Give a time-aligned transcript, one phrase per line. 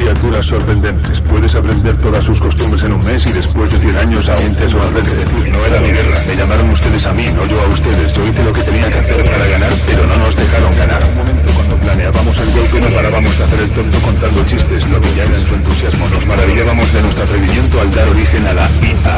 [0.00, 1.20] criaturas sorprendentes.
[1.20, 4.68] Puedes aprender todas sus costumbres en un mes y después de 100 años aún te
[4.68, 5.52] suave que decir.
[5.52, 6.16] No era mi guerra.
[6.26, 8.12] Me llamaron ustedes a mí, no yo a ustedes.
[8.14, 11.49] Yo hice lo que tenía que hacer para ganar, pero no nos dejaron ganar.
[11.70, 15.24] Cuando planeábamos el golpe no parábamos de hacer el tonto contando chistes, lo que ya
[15.24, 16.08] era en su entusiasmo.
[16.08, 19.16] Nos maravillábamos de nuestro atrevimiento al dar origen a la IA.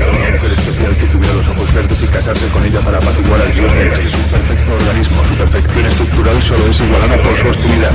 [0.00, 3.52] Una mujer especial que tuviera los ojos verdes y casarse con ella para apaciguar al
[3.52, 5.18] dios de Es un perfecto organismo.
[5.26, 7.94] Su perfección estructural solo es igualada por su hostilidad.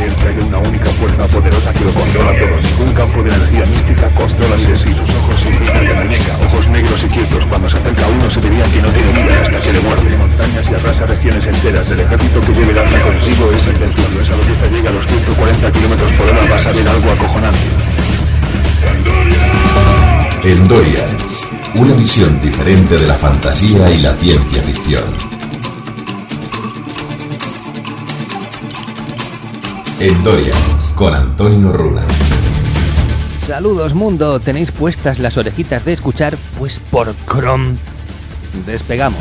[0.00, 2.56] Que traiga una única fuerza poderosa que lo controla todo.
[2.56, 7.08] Ningún campo de energía mística controla y sus ojos sin de muñeca, ojos negros y
[7.08, 7.44] quietos.
[7.46, 10.16] Cuando se acerca a uno se diría que no tiene vida hasta que le muerde.
[10.16, 11.90] Montañas y arrasa regiones enteras.
[11.90, 15.06] El ejército que lleve el arma consigo es el Cuando esa velocidad llega a los
[15.06, 17.58] 140 kilómetros por hora vas a ver algo acojonante.
[20.44, 25.04] Endorians, una visión diferente de la fantasía y la ciencia ficción.
[30.00, 32.06] Endorians, con Antonio Runa.
[33.46, 36.36] Saludos mundo, ¿tenéis puestas las orejitas de escuchar?
[36.58, 37.76] Pues por Chrome
[38.64, 39.20] despegamos.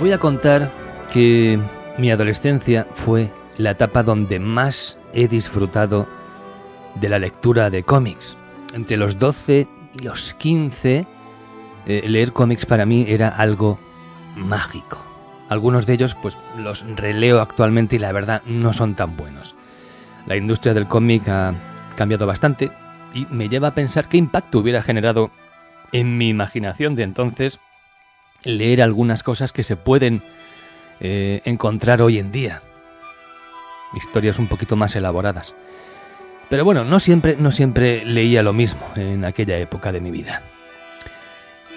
[0.00, 0.72] Voy a contar
[1.12, 1.60] que
[1.98, 6.08] mi adolescencia fue la etapa donde más he disfrutado
[6.94, 8.34] de la lectura de cómics.
[8.72, 11.06] Entre los 12 y los 15,
[11.84, 13.78] eh, leer cómics para mí era algo
[14.36, 14.96] mágico.
[15.50, 19.54] Algunos de ellos pues los releo actualmente y la verdad no son tan buenos.
[20.26, 21.52] La industria del cómic ha
[21.94, 22.70] cambiado bastante
[23.12, 25.30] y me lleva a pensar qué impacto hubiera generado
[25.92, 27.60] en mi imaginación de entonces
[28.44, 30.22] leer algunas cosas que se pueden
[31.00, 32.62] eh, encontrar hoy en día.
[33.94, 35.54] Historias un poquito más elaboradas.
[36.48, 40.42] Pero bueno, no siempre, no siempre leía lo mismo en aquella época de mi vida.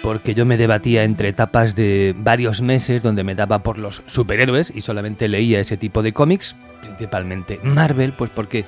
[0.02, 4.72] Porque yo me debatía entre etapas de varios meses donde me daba por los superhéroes
[4.74, 8.64] y solamente leía ese tipo de cómics, principalmente Marvel, pues porque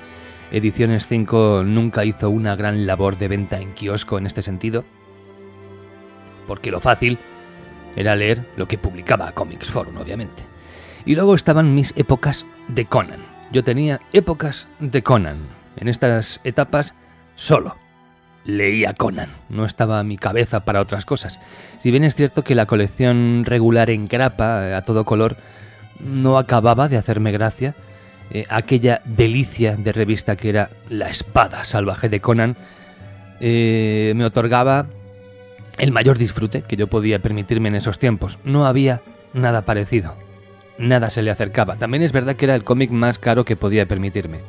[0.51, 4.85] Ediciones 5 nunca hizo una gran labor de venta en kiosco en este sentido.
[6.47, 7.19] Porque lo fácil
[7.97, 10.43] era leer lo que publicaba Comics Forum, obviamente.
[11.05, 13.19] Y luego estaban mis épocas de Conan.
[13.51, 15.37] Yo tenía épocas de Conan.
[15.75, 16.93] En estas etapas
[17.35, 17.75] solo
[18.45, 19.29] leía Conan.
[19.49, 21.39] No estaba mi cabeza para otras cosas.
[21.79, 25.37] Si bien es cierto que la colección regular en grapa, a todo color,
[25.99, 27.75] no acababa de hacerme gracia,
[28.29, 32.57] eh, aquella delicia de revista que era La Espada Salvaje de Conan,
[33.39, 34.87] eh, me otorgaba
[35.77, 38.39] el mayor disfrute que yo podía permitirme en esos tiempos.
[38.43, 39.01] No había
[39.33, 40.15] nada parecido.
[40.77, 41.75] Nada se le acercaba.
[41.75, 44.41] También es verdad que era el cómic más caro que podía permitirme.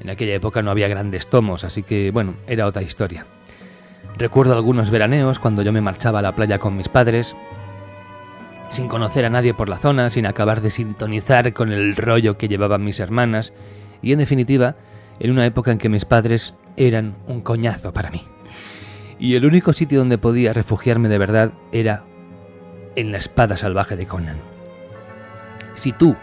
[0.00, 3.26] En aquella época no había grandes tomos, así que bueno, era otra historia.
[4.16, 7.34] Recuerdo algunos veraneos cuando yo me marchaba a la playa con mis padres,
[8.70, 12.48] sin conocer a nadie por la zona, sin acabar de sintonizar con el rollo que
[12.48, 13.52] llevaban mis hermanas,
[14.02, 14.76] y en definitiva,
[15.20, 18.22] en una época en que mis padres eran un coñazo para mí
[19.18, 22.04] y el único sitio donde podía refugiarme de verdad era
[22.96, 24.36] en la espada salvaje de Conan.
[25.74, 26.16] Si tú,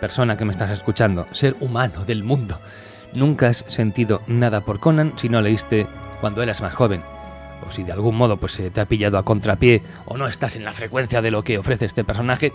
[0.00, 2.60] persona que me estás escuchando, ser humano del mundo,
[3.14, 5.86] nunca has sentido nada por Conan si no leíste
[6.20, 7.02] cuando eras más joven,
[7.66, 10.56] o si de algún modo pues se te ha pillado a contrapié o no estás
[10.56, 12.52] en la frecuencia de lo que ofrece este personaje,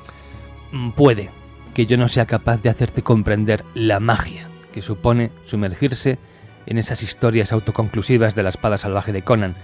[0.72, 1.30] mm, puede
[1.74, 6.20] que yo no sea capaz de hacerte comprender la magia que supone sumergirse
[6.66, 9.56] en esas historias autoconclusivas de la espada salvaje de Conan,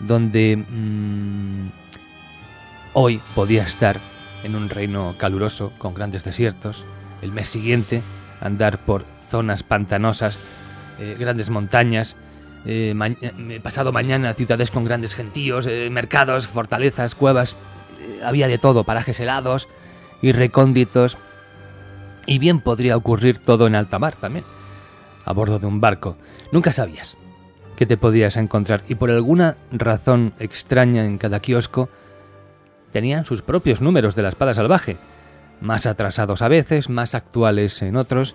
[0.00, 1.70] donde mm,
[2.94, 3.98] hoy podía estar
[4.44, 6.84] en un reino caluroso con grandes desiertos,
[7.22, 8.02] el mes siguiente
[8.40, 10.38] andar por zonas pantanosas,
[10.98, 12.16] eh, grandes montañas,
[12.66, 17.56] eh, eh, pasado mañana ciudades con grandes gentíos, mercados, fortalezas, cuevas,
[18.24, 19.68] había de todo, parajes helados
[20.20, 21.18] y recónditos,
[22.26, 24.44] y bien podría ocurrir todo en alta mar también
[25.24, 26.16] a bordo de un barco.
[26.50, 27.16] Nunca sabías
[27.76, 31.88] qué te podías encontrar y por alguna razón extraña en cada kiosco
[32.92, 34.98] tenían sus propios números de la espada salvaje,
[35.60, 38.34] más atrasados a veces, más actuales en otros,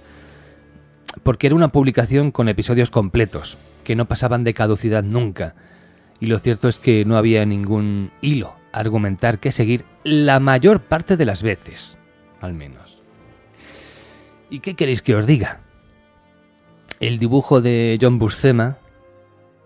[1.24, 5.56] porque era una publicación con episodios completos, que no pasaban de caducidad nunca,
[6.20, 11.18] y lo cierto es que no había ningún hilo argumentar que seguir la mayor parte
[11.18, 11.98] de las veces,
[12.42, 13.02] al menos.
[14.50, 15.62] ¿Y qué queréis que os diga?
[17.00, 18.78] El dibujo de John Buscema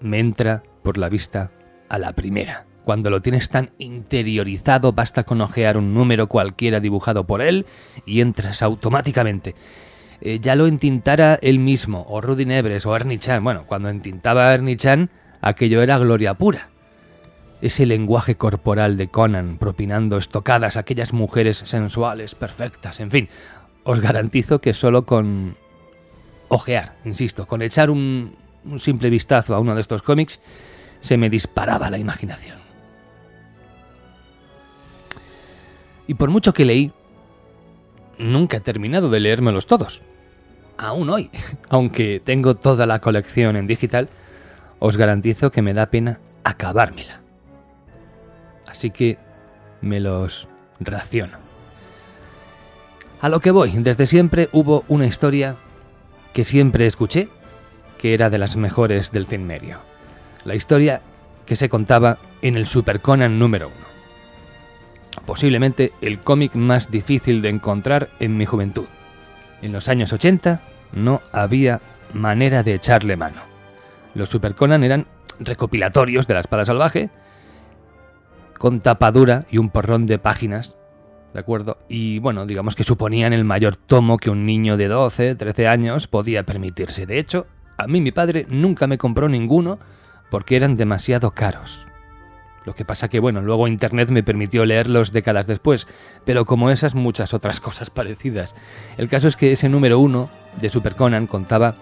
[0.02, 1.50] me entra por la vista
[1.88, 2.66] a la primera.
[2.84, 7.66] Cuando lo tienes tan interiorizado, basta con ojear un número cualquiera dibujado por él
[8.06, 9.56] y entras automáticamente.
[10.20, 13.42] Eh, ya lo entintara él mismo, o Rudy Nebres, o Ernie Chan.
[13.42, 16.68] Bueno, cuando entintaba Ernie Chan, aquello era gloria pura.
[17.62, 23.30] Ese lenguaje corporal de Conan, propinando estocadas a aquellas mujeres sensuales, perfectas, en fin,
[23.84, 25.56] os garantizo que solo con
[26.52, 28.36] ojear, insisto, con echar un,
[28.78, 30.42] simple vistazo a uno de estos cómics,
[31.00, 32.60] se me disparaba la imaginación.
[36.08, 36.92] Y por mucho que leí,
[38.18, 40.02] nunca he terminado de leérmelos todos.
[40.78, 41.32] Aún hoy,
[41.70, 44.10] aunque tengo toda la colección en digital,
[44.80, 47.22] os garantizo que me da pena acabármela.
[48.68, 49.18] Así que
[49.80, 50.50] me los
[50.82, 51.38] raciono.
[53.22, 55.56] A lo que voy, desde siempre hubo una historia
[56.34, 57.30] que siempre escuché,
[57.98, 59.78] que era de las mejores del cine medio.
[60.46, 61.02] La historia
[61.46, 63.92] que se contaba en el Super Conan número 1
[65.26, 68.86] posiblemente el cómic más difícil de encontrar en mi juventud.
[69.62, 70.62] En los años 80
[70.94, 71.82] no había
[72.14, 73.42] manera de echarle mano.
[74.14, 75.08] Los Super Conan eran
[75.40, 77.10] recopilatorios de la espada salvaje,
[78.58, 80.76] con tapadura y un porrón de páginas,
[81.34, 81.78] ¿de acuerdo?
[81.90, 86.08] Y bueno, digamos que suponían el mayor tomo que un niño de 12, 13 años
[86.08, 87.06] podía permitirse.
[87.06, 87.48] De hecho,
[87.78, 89.80] a mí mi padre nunca me compró ninguno
[90.30, 91.88] porque eran demasiado caros.
[92.64, 95.88] Lo que pasa que, bueno, luego Internet me permitió leerlos décadas después,
[96.26, 98.56] pero como esas muchas otras cosas parecidas.
[98.98, 100.30] El caso es que ese número uno
[100.60, 101.76] de Super Conan contaba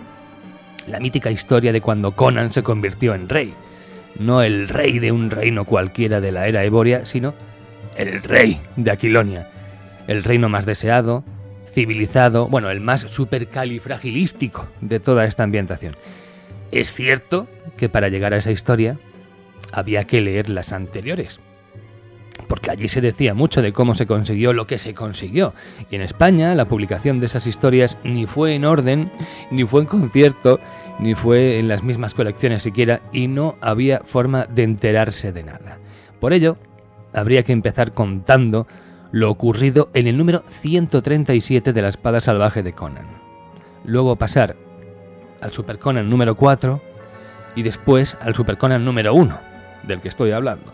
[0.88, 3.54] la mítica historia de cuando Conan se convirtió en rey.
[4.18, 7.34] No el rey de un reino cualquiera de la era Eboria, sino
[8.00, 9.50] el rey de Aquilonia.
[10.08, 11.24] El reino más deseado,
[11.68, 15.96] civilizado, bueno, el más supercalifragilístico de toda esta ambientación.
[16.72, 17.48] Es cierto
[17.78, 18.98] que para llegar a esa historia
[19.74, 21.42] había que leer las anteriores.
[22.48, 25.54] Porque allí se decía mucho de cómo se consiguió lo que se consiguió.
[25.92, 29.12] Y en España la publicación de esas historias ni fue en orden,
[29.52, 30.60] ni fue en concierto,
[31.00, 35.80] ni fue en las mismas colecciones siquiera, y no había forma de enterarse de nada.
[36.20, 36.58] Por ello,
[37.14, 38.68] habría que empezar contando
[39.12, 43.08] lo ocurrido en el número 137 de la espada salvaje de Conan.
[43.84, 44.56] Luego pasar
[45.42, 46.82] al Super Conan número 4
[47.56, 49.40] y después al Super Conan número 1
[49.84, 50.74] del que estoy hablando.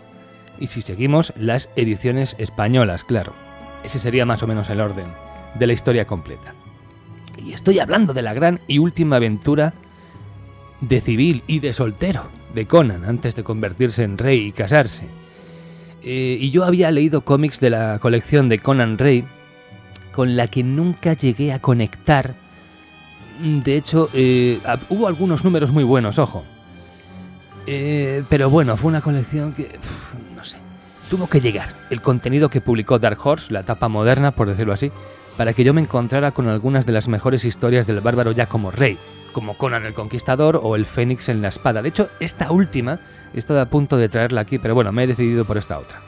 [0.58, 3.32] Y si seguimos las ediciones españolas, claro.
[3.84, 5.06] Ese sería más o menos el orden
[5.58, 6.54] de la historia completa.
[7.38, 9.74] Y estoy hablando de la gran y última aventura
[10.80, 12.24] de civil y de soltero
[12.54, 15.06] de Conan antes de convertirse en rey y casarse.
[16.08, 19.24] Eh, y yo había leído cómics de la colección de Conan Rey
[20.12, 22.36] con la que nunca llegué a conectar.
[23.40, 26.44] De hecho, eh, hubo algunos números muy buenos, ojo.
[27.66, 29.68] Eh, pero bueno, fue una colección que,
[30.36, 30.58] no sé,
[31.10, 34.92] tuvo que llegar el contenido que publicó Dark Horse, la etapa moderna, por decirlo así,
[35.36, 38.70] para que yo me encontrara con algunas de las mejores historias del bárbaro ya como
[38.70, 38.96] rey,
[39.32, 41.82] como Conan el Conquistador o el Fénix en la espada.
[41.82, 43.00] De hecho, esta última
[43.34, 46.00] he estado a punto de traerla aquí, pero bueno, me he decidido por esta otra.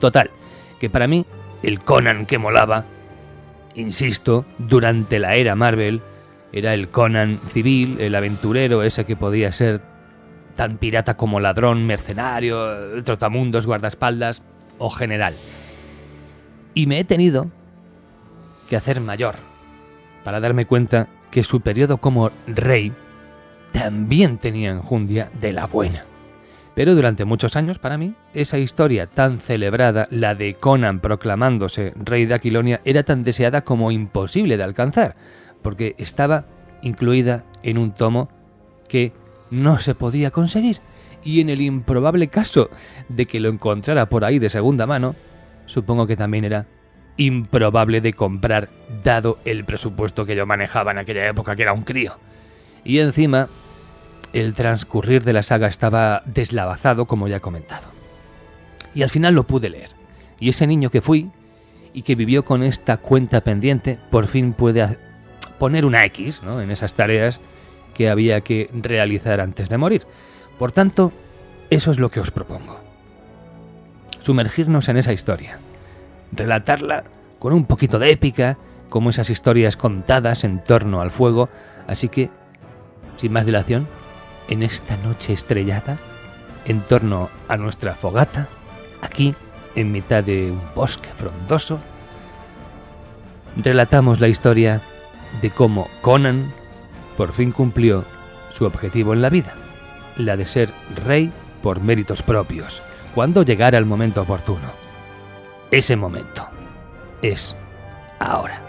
[0.00, 0.30] Total,
[0.78, 1.24] que para mí,
[1.62, 2.84] el Conan que molaba,
[3.74, 6.02] insisto, durante la era Marvel,
[6.52, 9.80] era el Conan civil, el aventurero ese que podía ser
[10.54, 14.42] tan pirata como ladrón, mercenario, trotamundos, guardaespaldas
[14.78, 15.34] o general.
[16.74, 17.48] Y me he tenido
[18.68, 19.36] que hacer mayor
[20.24, 22.92] para darme cuenta que su periodo como rey
[23.72, 26.04] también tenía enjundia de la buena.
[26.76, 32.26] Pero durante muchos años, para mí, esa historia tan celebrada, la de Conan proclamándose rey
[32.26, 35.16] de Aquilonia, era tan deseada como imposible de alcanzar,
[35.62, 36.44] porque estaba
[36.82, 38.28] incluida en un tomo
[38.90, 39.14] que
[39.50, 40.80] no se podía conseguir,
[41.24, 42.68] y en el improbable caso
[43.08, 45.16] de que lo encontrara por ahí de segunda mano,
[45.64, 46.66] supongo que también era
[47.16, 48.68] improbable de comprar
[49.02, 52.18] dado el presupuesto que yo manejaba en aquella época, que era un crío.
[52.84, 53.48] Y encima,
[54.36, 57.86] el transcurrir de la saga estaba deslavazado, como ya he comentado.
[58.94, 59.90] Y al final lo pude leer.
[60.38, 61.30] Y ese niño que fui
[61.94, 64.98] y que vivió con esta cuenta pendiente, por fin puede
[65.58, 66.60] poner una X ¿no?
[66.60, 67.40] en esas tareas
[67.94, 70.06] que había que realizar antes de morir.
[70.58, 71.12] Por tanto,
[71.70, 72.78] eso es lo que os propongo.
[74.20, 75.60] Sumergirnos en esa historia.
[76.32, 77.04] Relatarla
[77.38, 78.58] con un poquito de épica,
[78.90, 81.48] como esas historias contadas en torno al fuego.
[81.86, 82.28] Así que,
[83.16, 83.88] sin más dilación,
[84.48, 85.98] en esta noche estrellada,
[86.66, 88.48] en torno a nuestra fogata,
[89.02, 89.34] aquí
[89.74, 91.78] en mitad de un bosque frondoso,
[93.56, 94.82] relatamos la historia
[95.40, 96.52] de cómo Conan
[97.16, 98.04] por fin cumplió
[98.50, 99.54] su objetivo en la vida,
[100.16, 100.70] la de ser
[101.04, 102.82] rey por méritos propios,
[103.14, 104.70] cuando llegara el momento oportuno.
[105.70, 106.48] Ese momento
[107.22, 107.56] es
[108.18, 108.65] ahora.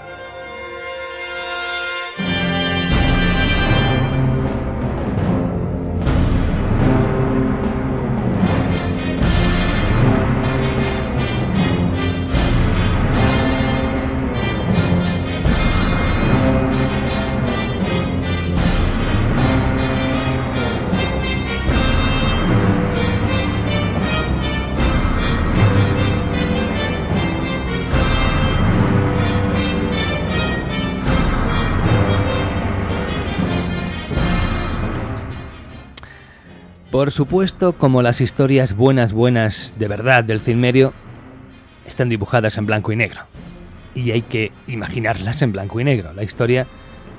[36.98, 40.94] Por supuesto, como las historias buenas, buenas de verdad del Cilmerio,
[41.86, 43.22] están dibujadas en blanco y negro.
[43.94, 46.12] Y hay que imaginarlas en blanco y negro.
[46.14, 46.66] La historia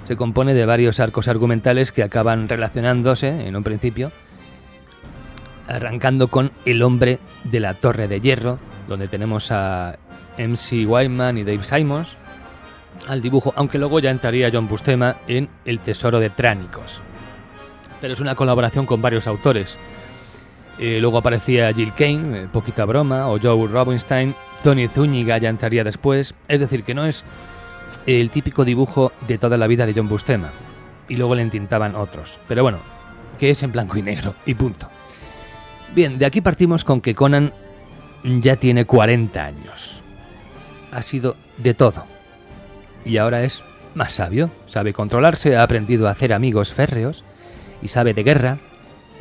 [0.03, 4.11] se compone de varios arcos argumentales que acaban relacionándose en un principio,
[5.69, 8.59] arrancando con El hombre de la Torre de Hierro,
[8.89, 9.97] donde tenemos a
[10.39, 12.17] MC Wyman y Dave Simons
[13.07, 17.01] al dibujo, aunque luego ya entraría John Bustema en El Tesoro de Tránicos
[18.01, 19.79] pero es una colaboración con varios autores.
[20.79, 25.85] Eh, luego aparecía Jill Kane, eh, poquita broma, o Joe Robinstein, Tony Zúñiga ya entraría
[25.85, 27.25] después, es decir, que no es
[28.07, 30.51] el típico dibujo de toda la vida de John Bustema,
[31.09, 32.79] y luego le entintaban otros, pero bueno,
[33.39, 34.89] que es en blanco y negro, y punto.
[35.95, 37.53] Bien, de aquí partimos con que Conan
[38.23, 40.01] ya tiene 40 años.
[40.93, 42.05] Ha sido de todo.
[43.05, 43.65] Y ahora es
[43.95, 47.25] más sabio, sabe controlarse, ha aprendido a hacer amigos férreos,
[47.83, 48.59] y sabe de guerra,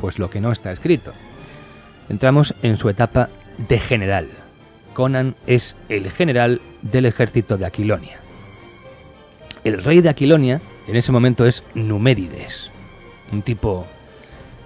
[0.00, 1.12] pues lo que no está escrito.
[2.08, 3.28] Entramos en su etapa
[3.68, 4.28] de general.
[4.94, 8.18] Conan es el general del ejército de Aquilonia.
[9.64, 12.70] El rey de Aquilonia en ese momento es Numédides,
[13.30, 13.86] un tipo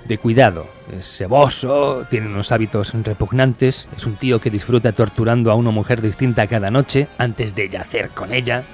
[0.04, 5.54] de cuidado, es seboso, tiene unos hábitos repugnantes, es un tío que disfruta torturando a
[5.54, 8.64] una mujer distinta cada noche antes de yacer con ella,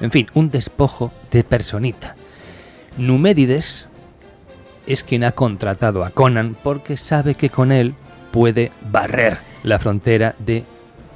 [0.00, 2.16] en fin, un despojo de personita.
[2.96, 3.88] Numédides
[4.86, 7.94] es quien ha contratado a Conan porque sabe que con él
[8.30, 10.64] puede barrer la frontera de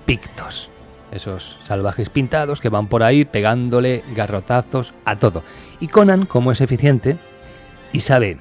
[0.04, 0.70] Pictos.
[1.10, 5.42] Esos salvajes pintados que van por ahí pegándole garrotazos a todo.
[5.80, 7.16] Y Conan, como es eficiente
[7.92, 8.38] y sabe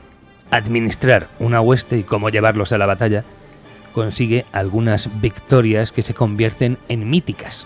[0.52, 3.24] administrar una hueste y cómo llevarlos a la batalla,
[3.94, 7.66] consigue algunas victorias que se convierten en míticas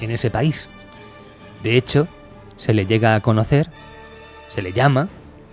[0.00, 0.68] en ese país.
[1.62, 2.08] De hecho,
[2.56, 3.68] se le llega a conocer,
[4.48, 5.08] se le llama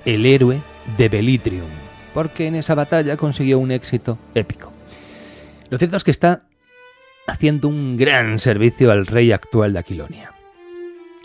[0.06, 0.60] el héroe
[0.96, 1.70] de Belitrium,
[2.14, 4.72] porque en esa batalla consiguió un éxito épico.
[5.70, 6.44] Lo cierto es que está
[7.28, 10.32] haciendo un gran servicio al rey actual de Aquilonia.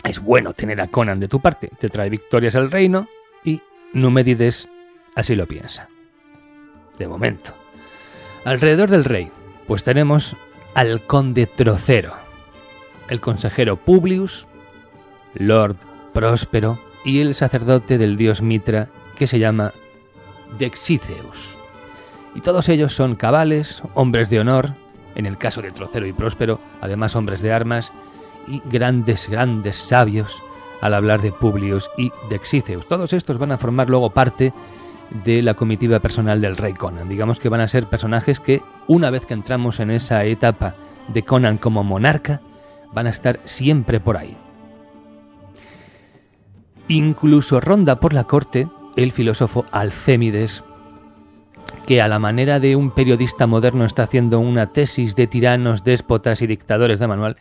[0.03, 3.07] Es bueno tener a Conan de tu parte, te trae victorias al reino
[3.43, 3.61] y
[3.93, 4.67] Numérides
[5.15, 5.87] así lo piensa.
[6.99, 7.53] De momento.
[8.43, 9.31] Alrededor del rey,
[9.65, 10.35] pues tenemos
[10.75, 12.13] al conde Trocero,
[13.07, 14.47] el consejero Publius,
[15.35, 15.77] Lord
[16.13, 18.89] Próspero y el sacerdote del dios Mitra
[19.23, 19.71] que se llama
[20.59, 21.55] Dexiceus.
[22.35, 24.73] Y todos ellos son cabales, hombres de honor,
[25.15, 27.93] en el caso de Trocero y Próspero, además hombres de armas,
[28.49, 30.41] y grandes, grandes sabios
[30.81, 32.85] al hablar de Publius y Dexiceus.
[32.85, 34.51] Todos estos van a formar luego parte
[35.23, 37.07] de la comitiva personal del rey Conan.
[37.07, 40.75] Digamos que van a ser personajes que, una vez que entramos en esa etapa
[41.07, 42.41] de Conan como monarca,
[42.91, 44.35] van a estar siempre por ahí.
[46.89, 50.63] Incluso ronda por la corte el filósofo Alcémides,
[51.85, 56.41] que a la manera de un periodista moderno está haciendo una tesis de tiranos, déspotas
[56.41, 57.37] y dictadores de manual,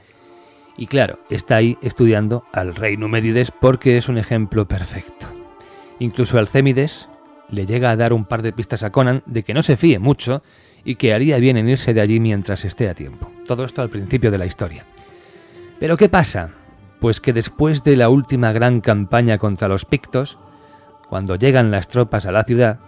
[0.77, 5.27] y claro, está ahí estudiando al rey Numédides porque es un ejemplo perfecto.
[5.99, 7.09] Incluso Alcémides
[7.51, 9.99] le llega a dar un par de pistas a Conan de que no se fíe
[9.99, 10.43] mucho
[10.85, 13.31] y que haría bien en irse de allí mientras esté a tiempo.
[13.47, 14.87] Todo esto al principio de la historia.
[15.79, 16.51] Pero ¿qué pasa?
[17.01, 20.39] Pues que después de la última gran campaña contra los pictos,
[21.12, 22.78] cuando llegan las tropas a la ciudad,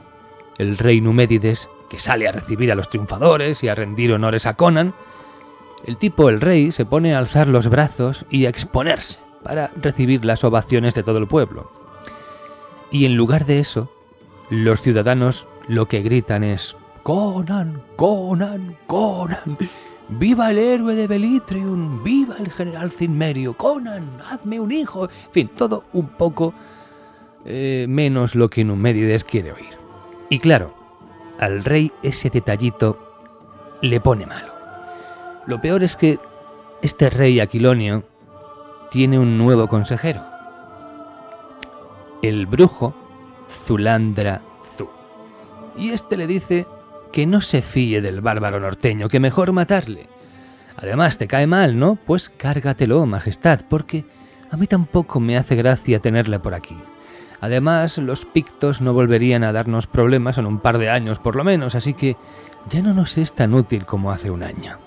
[0.56, 4.54] el rey Numédides, que sale a recibir a los triunfadores y a rendir honores a
[4.54, 4.94] Conan,
[5.84, 10.24] el tipo, el rey, se pone a alzar los brazos y a exponerse para recibir
[10.24, 11.70] las ovaciones de todo el pueblo.
[12.90, 13.92] Y en lugar de eso,
[14.48, 19.58] los ciudadanos lo que gritan es Conan, Conan, Conan.
[20.08, 22.02] ¡Viva el héroe de Belitrium!
[22.02, 23.54] ¡Viva el general Cinmerio!
[23.54, 24.16] ¡Conan!
[24.30, 25.10] ¡Hazme un hijo!
[25.10, 26.54] En fin, todo un poco
[27.44, 29.76] eh, menos lo que Numédides quiere oír.
[30.30, 30.74] Y claro,
[31.38, 32.98] al rey ese detallito
[33.82, 34.54] le pone malo.
[35.46, 36.18] Lo peor es que
[36.82, 38.04] este rey Aquilonio
[38.90, 40.24] tiene un nuevo consejero.
[42.22, 42.94] El brujo
[43.48, 44.40] Zulandra
[44.76, 44.88] Zu.
[45.76, 46.66] Y este le dice
[47.12, 50.08] que no se fíe del bárbaro norteño, que mejor matarle.
[50.76, 51.96] Además, te cae mal, ¿no?
[51.96, 54.04] Pues cárgatelo, Majestad, porque
[54.50, 56.76] a mí tampoco me hace gracia tenerle por aquí.
[57.40, 61.44] Además, los pictos no volverían a darnos problemas en un par de años por lo
[61.44, 62.16] menos, así que
[62.68, 64.78] ya no nos es tan útil como hace un año.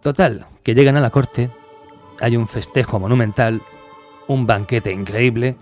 [0.00, 1.50] Total, que llegan a la corte,
[2.20, 3.62] hay un festejo monumental,
[4.28, 5.56] un banquete increíble,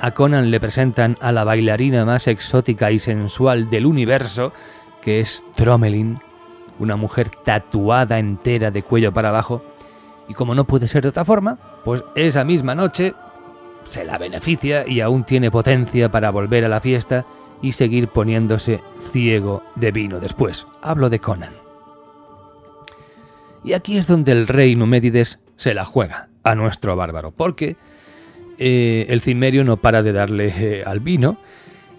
[0.00, 4.52] a Conan le presentan a la bailarina más exótica y sensual del universo,
[5.02, 6.18] que es Tromelin,
[6.78, 9.62] una mujer tatuada entera de cuello para abajo,
[10.28, 13.14] y como no puede ser de otra forma, pues esa misma noche
[13.90, 17.26] se la beneficia y aún tiene potencia para volver a la fiesta
[17.60, 18.80] y seguir poniéndose
[19.12, 20.66] ciego de vino después.
[20.80, 21.54] Hablo de Conan.
[23.64, 27.76] Y aquí es donde el rey Numédides se la juega a nuestro bárbaro, porque
[28.58, 31.38] eh, el cimerio no para de darle eh, al vino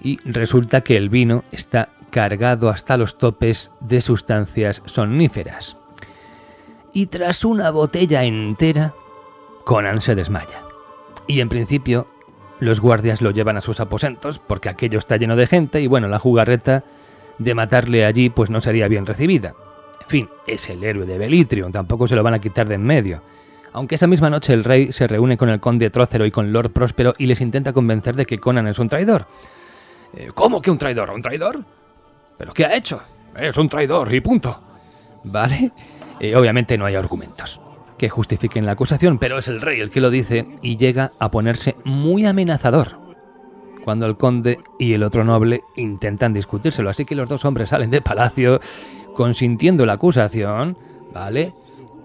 [0.01, 5.77] y resulta que el vino está cargado hasta los topes de sustancias somníferas.
[6.93, 8.93] Y tras una botella entera,
[9.65, 10.70] Conan se desmaya.
[11.31, 12.07] Y en principio
[12.59, 16.09] los guardias lo llevan a sus aposentos porque aquello está lleno de gente y bueno,
[16.09, 16.83] la jugarreta
[17.37, 19.55] de matarle allí pues no sería bien recibida.
[20.01, 22.83] En fin, es el héroe de Belitrion, tampoco se lo van a quitar de en
[22.83, 23.21] medio.
[23.71, 26.71] Aunque esa misma noche el rey se reúne con el conde Trócero y con Lord
[26.71, 29.27] Próspero y les intenta convencer de que Conan es un traidor.
[30.13, 31.11] Eh, ¿Cómo que un traidor?
[31.11, 31.63] ¿Un traidor?
[32.37, 33.01] ¿Pero qué ha hecho?
[33.39, 34.61] Es un traidor y punto.
[35.23, 35.71] ¿Vale?
[36.19, 37.61] Eh, obviamente no hay argumentos
[38.01, 41.29] que justifiquen la acusación, pero es el rey el que lo dice y llega a
[41.29, 42.97] ponerse muy amenazador
[43.83, 46.89] cuando el conde y el otro noble intentan discutírselo.
[46.89, 48.59] Así que los dos hombres salen de palacio
[49.13, 50.79] consintiendo la acusación,
[51.13, 51.53] ¿vale?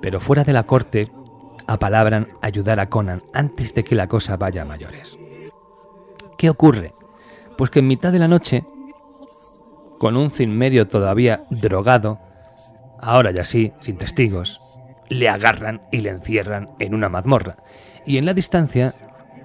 [0.03, 1.09] Pero fuera de la corte
[1.67, 5.19] apalabran ayudar a Conan antes de que la cosa vaya a mayores.
[6.37, 6.93] ¿Qué ocurre?
[7.57, 8.67] Pues que en mitad de la noche,
[9.99, 12.19] con un cinmerio todavía drogado,
[13.01, 14.61] ahora ya sí, sin testigos,
[15.09, 17.57] le agarran y le encierran en una mazmorra.
[18.07, 18.95] Y en la distancia,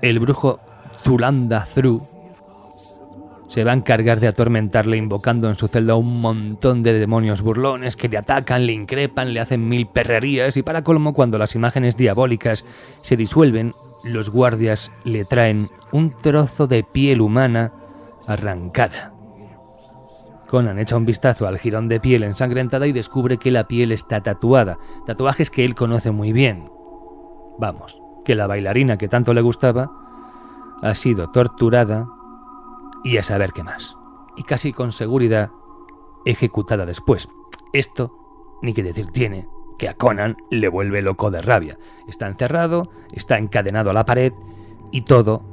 [0.01, 0.59] el brujo
[1.03, 2.07] Zulanda Thru
[3.51, 7.97] se va a encargar de atormentarle invocando en su celda un montón de demonios burlones
[7.97, 11.97] que le atacan, le increpan, le hacen mil perrerías y para colmo cuando las imágenes
[11.97, 12.63] diabólicas
[13.01, 13.73] se disuelven,
[14.05, 17.73] los guardias le traen un trozo de piel humana
[18.25, 19.10] arrancada.
[20.51, 24.21] Conan echa un vistazo al jirón de piel ensangrentada y descubre que la piel está
[24.21, 26.69] tatuada, tatuajes que él conoce muy bien.
[27.57, 29.89] Vamos, que la bailarina que tanto le gustaba
[30.81, 32.05] ha sido torturada
[33.05, 33.95] y a saber qué más.
[34.35, 35.51] Y casi con seguridad
[36.25, 37.29] ejecutada después.
[37.71, 38.11] Esto,
[38.61, 41.77] ni que decir tiene, que a Conan le vuelve loco de rabia.
[42.09, 44.33] Está encerrado, está encadenado a la pared
[44.91, 45.45] y todo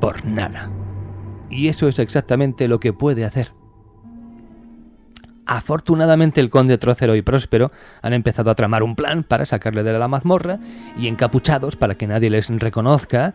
[0.00, 0.70] por nada.
[1.48, 3.61] Y eso es exactamente lo que puede hacer.
[5.46, 9.98] Afortunadamente el conde Trócero y Próspero han empezado a tramar un plan para sacarle de
[9.98, 10.58] la mazmorra
[10.96, 13.34] y encapuchados para que nadie les reconozca,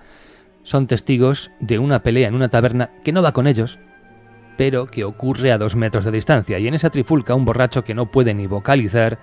[0.64, 3.80] son testigos de una pelea en una taberna que no va con ellos,
[4.58, 7.94] pero que ocurre a dos metros de distancia y en esa trifulca un borracho que
[7.94, 9.20] no puede ni vocalizar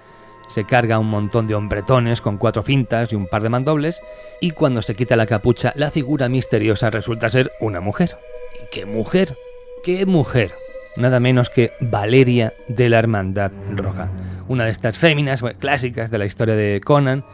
[0.49, 4.01] se carga un montón de hombretones con cuatro fintas y un par de mandobles,
[4.41, 8.19] y cuando se quita la capucha, la figura misteriosa resulta ser una mujer.
[8.63, 9.37] ¿Y qué mujer?
[9.83, 10.55] ¿Qué mujer?
[10.97, 14.09] Nada menos que Valeria de la Hermandad Roja,
[14.49, 17.25] una de estas féminas clásicas de la historia de Conan,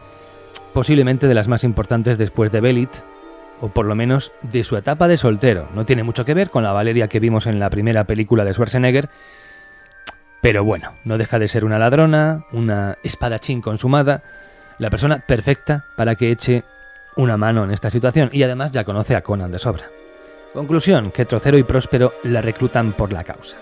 [0.73, 2.91] posiblemente de las más importantes después de Belit,
[3.61, 5.69] o por lo menos de su etapa de soltero.
[5.75, 8.55] No tiene mucho que ver con la Valeria que vimos en la primera película de
[8.55, 9.11] Schwarzenegger,
[10.41, 14.23] pero bueno, no deja de ser una ladrona, una espadachín consumada,
[14.79, 16.65] la persona perfecta para que eche
[17.17, 20.00] una mano en esta situación y además ya conoce a Conan de sobra.
[20.53, 23.57] Conclusión, que Trocero y Próspero la reclutan por la causa.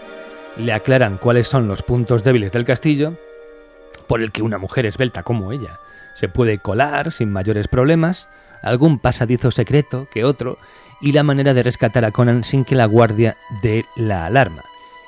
[0.56, 3.14] Le aclaran cuáles son los puntos débiles del castillo,
[4.06, 5.78] por el que una mujer esbelta como ella
[6.18, 8.28] se puede colar sin mayores problemas,
[8.62, 10.58] algún pasadizo secreto que otro,
[11.00, 14.62] y la manera de rescatar a Conan sin que la guardia dé la alarma.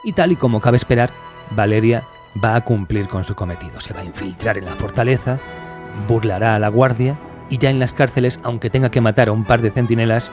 [0.05, 1.11] Y tal y como cabe esperar,
[1.51, 2.05] Valeria
[2.43, 3.81] va a cumplir con su cometido.
[3.81, 5.41] Se va a infiltrar en la fortaleza,
[6.07, 9.45] burlará a la guardia, y ya en las cárceles, aunque tenga que matar a un
[9.45, 10.31] par de centinelas,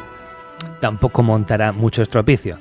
[0.80, 2.60] tampoco montará mucho estropicio.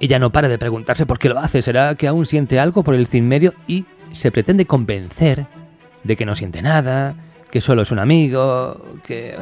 [0.00, 1.62] Ella no para de preguntarse por qué lo hace.
[1.62, 5.46] ¿Será que aún siente algo por el cinmerio y se pretende convencer
[6.02, 7.14] de que no siente nada,
[7.50, 9.36] que solo es un amigo, que...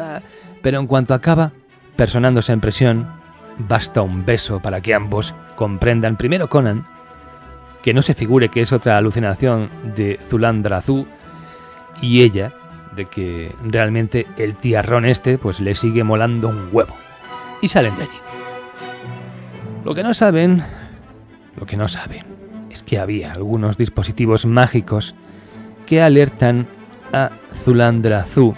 [0.63, 1.53] Pero en cuanto acaba,
[1.97, 3.09] personándose en presión,
[3.57, 6.87] basta un beso para que ambos comprendan, primero Conan,
[7.83, 11.07] que no se figure que es otra alucinación de Zulandra Zu,
[12.03, 12.53] y ella
[12.95, 16.95] de que realmente el tiarrón este pues le sigue molando un huevo.
[17.61, 18.19] Y salen de allí.
[19.85, 20.63] Lo que no saben,
[21.57, 22.25] lo que no saben,
[22.71, 25.15] es que había algunos dispositivos mágicos
[25.87, 26.67] que alertan
[27.13, 27.31] a
[27.65, 28.55] Zulandra Zu,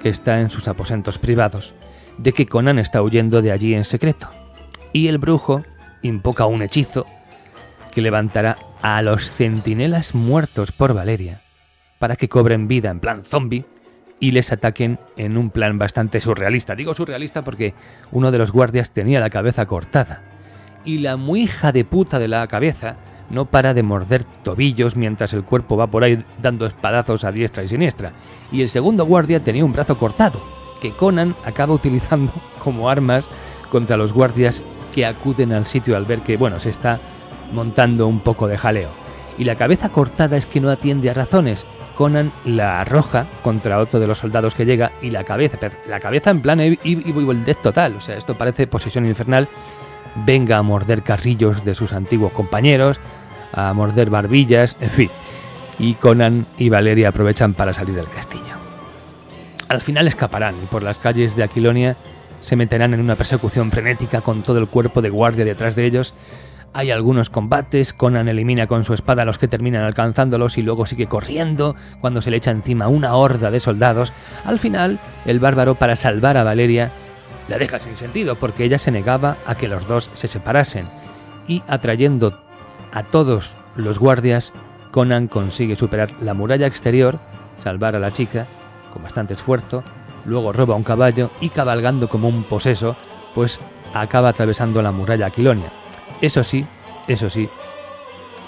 [0.00, 1.74] que está en sus aposentos privados,
[2.18, 4.28] de que Conan está huyendo de allí en secreto.
[4.92, 5.64] Y el brujo
[6.02, 7.06] invoca un hechizo
[7.92, 11.40] que levantará a los centinelas muertos por Valeria
[11.98, 13.64] para que cobren vida en plan zombie
[14.22, 16.76] y les ataquen en un plan bastante surrealista.
[16.76, 17.74] Digo surrealista porque
[18.12, 20.22] uno de los guardias tenía la cabeza cortada
[20.84, 22.94] y la muy hija de puta de la cabeza
[23.30, 27.64] no para de morder tobillos mientras el cuerpo va por ahí dando espadazos a diestra
[27.64, 28.12] y siniestra.
[28.52, 30.40] Y el segundo guardia tenía un brazo cortado,
[30.80, 32.32] que Conan acaba utilizando
[32.62, 33.28] como armas
[33.70, 34.62] contra los guardias
[34.94, 37.00] que acuden al sitio al ver que, bueno, se está
[37.52, 38.90] montando un poco de jaleo.
[39.36, 44.00] Y la cabeza cortada es que no atiende a razones, Conan la arroja contra otro
[44.00, 47.96] de los soldados que llega y la cabeza, la cabeza en plan Evil Death total,
[47.96, 49.48] o sea, esto parece posesión infernal,
[50.26, 52.98] venga a morder carrillos de sus antiguos compañeros,
[53.52, 55.10] a morder barbillas, en fin.
[55.78, 58.54] Y Conan y Valeria aprovechan para salir del castillo.
[59.68, 61.96] Al final escaparán y por las calles de Aquilonia
[62.40, 66.14] se meterán en una persecución frenética con todo el cuerpo de guardia detrás de ellos
[66.74, 70.86] hay algunos combates, Conan elimina con su espada a los que terminan alcanzándolos y luego
[70.86, 74.12] sigue corriendo cuando se le echa encima una horda de soldados.
[74.44, 76.90] Al final, el bárbaro para salvar a Valeria
[77.48, 80.86] la deja sin sentido porque ella se negaba a que los dos se separasen
[81.46, 82.40] y atrayendo
[82.92, 84.52] a todos los guardias,
[84.90, 87.18] Conan consigue superar la muralla exterior,
[87.58, 88.46] salvar a la chica
[88.92, 89.82] con bastante esfuerzo,
[90.24, 92.96] luego roba un caballo y cabalgando como un poseso,
[93.34, 93.58] pues
[93.94, 95.81] acaba atravesando la muralla Aquilonia
[96.22, 96.64] eso sí,
[97.08, 97.50] eso sí,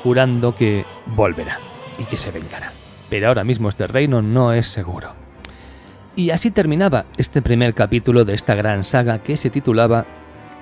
[0.02, 1.58] jurando que volverá
[1.98, 2.72] y que se vengará.
[3.10, 5.12] Pero ahora mismo este reino no es seguro.
[6.16, 10.06] Y así terminaba este primer capítulo de esta gran saga que se titulaba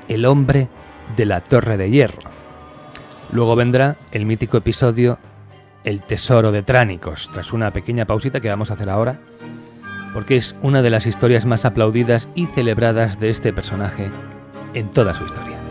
[0.09, 0.69] El hombre
[1.17, 2.23] de la Torre de Hierro.
[3.31, 5.19] Luego vendrá el mítico episodio
[5.85, 9.21] El Tesoro de Tránicos, tras una pequeña pausita que vamos a hacer ahora,
[10.15, 14.11] porque es una de las historias más aplaudidas y celebradas de este personaje
[14.73, 15.62] en toda su historia.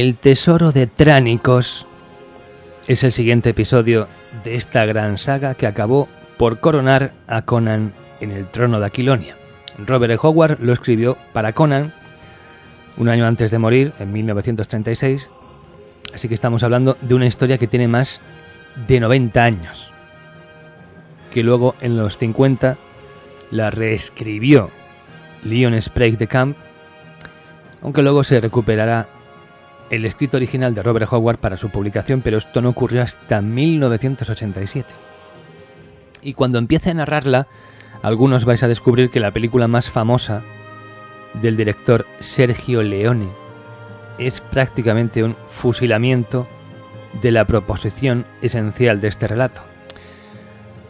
[0.00, 1.86] El tesoro de Tránicos
[2.88, 4.08] es el siguiente episodio
[4.44, 6.08] de esta gran saga que acabó
[6.38, 9.36] por coronar a Conan en el trono de Aquilonia.
[9.76, 10.18] Robert E.
[10.22, 11.92] Howard lo escribió para Conan
[12.96, 15.28] un año antes de morir, en 1936,
[16.14, 18.22] así que estamos hablando de una historia que tiene más
[18.88, 19.92] de 90 años,
[21.30, 22.78] que luego en los 50
[23.50, 24.70] la reescribió
[25.44, 26.56] Leon Sprague de Camp,
[27.82, 29.19] aunque luego se recuperará
[29.90, 34.88] el escrito original de Robert Howard para su publicación, pero esto no ocurrió hasta 1987.
[36.22, 37.48] Y cuando empiece a narrarla,
[38.02, 40.42] algunos vais a descubrir que la película más famosa
[41.34, 43.28] del director Sergio Leone
[44.18, 46.46] es prácticamente un fusilamiento
[47.22, 49.62] de la proposición esencial de este relato.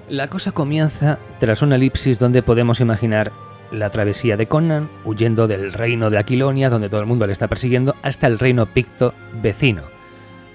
[0.08, 3.32] La cosa comienza tras una elipsis donde podemos imaginar
[3.70, 7.48] la travesía de Conan, huyendo del reino de Aquilonia, donde todo el mundo le está
[7.48, 9.82] persiguiendo, hasta el reino picto vecino,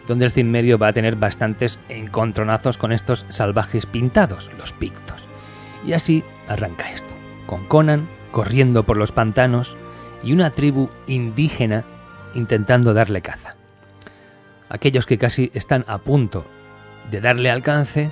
[0.08, 5.24] donde el Cimmerio va a tener bastantes encontronazos con estos salvajes pintados, los pictos.
[5.86, 7.14] Y así arranca esto,
[7.46, 9.78] con Conan corriendo por los pantanos
[10.24, 11.86] y una tribu indígena
[12.34, 13.56] intentando darle caza.
[14.68, 16.46] Aquellos que casi están a punto
[17.12, 18.12] de darle alcance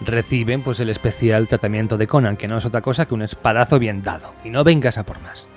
[0.00, 3.78] reciben pues el especial tratamiento de Conan, que no es otra cosa que un espadazo
[3.78, 5.48] bien dado, y no vengas a por más.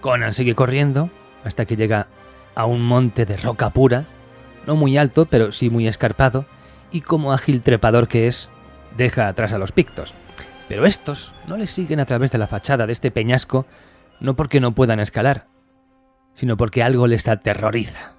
[0.00, 1.10] Conan sigue corriendo
[1.44, 2.08] hasta que llega
[2.54, 4.04] a un monte de roca pura,
[4.66, 6.46] no muy alto, pero sí muy escarpado,
[6.90, 8.48] y como ágil trepador que es,
[8.96, 10.14] deja atrás a los pictos.
[10.68, 13.66] Pero estos no le siguen a través de la fachada de este peñasco,
[14.20, 15.46] no porque no puedan escalar,
[16.34, 18.14] sino porque algo les aterroriza.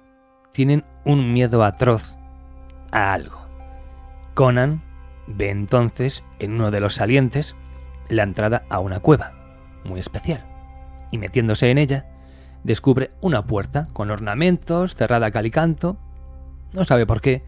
[0.52, 2.16] tienen un miedo atroz
[2.90, 3.46] a algo.
[4.32, 4.82] Conan
[5.26, 7.54] ve entonces en uno de los salientes
[8.08, 9.32] la entrada a una cueva,
[9.84, 10.44] muy especial,
[11.10, 12.06] y metiéndose en ella,
[12.64, 15.96] descubre una puerta con ornamentos, cerrada a calicanto.
[16.72, 17.42] No sabe por qué,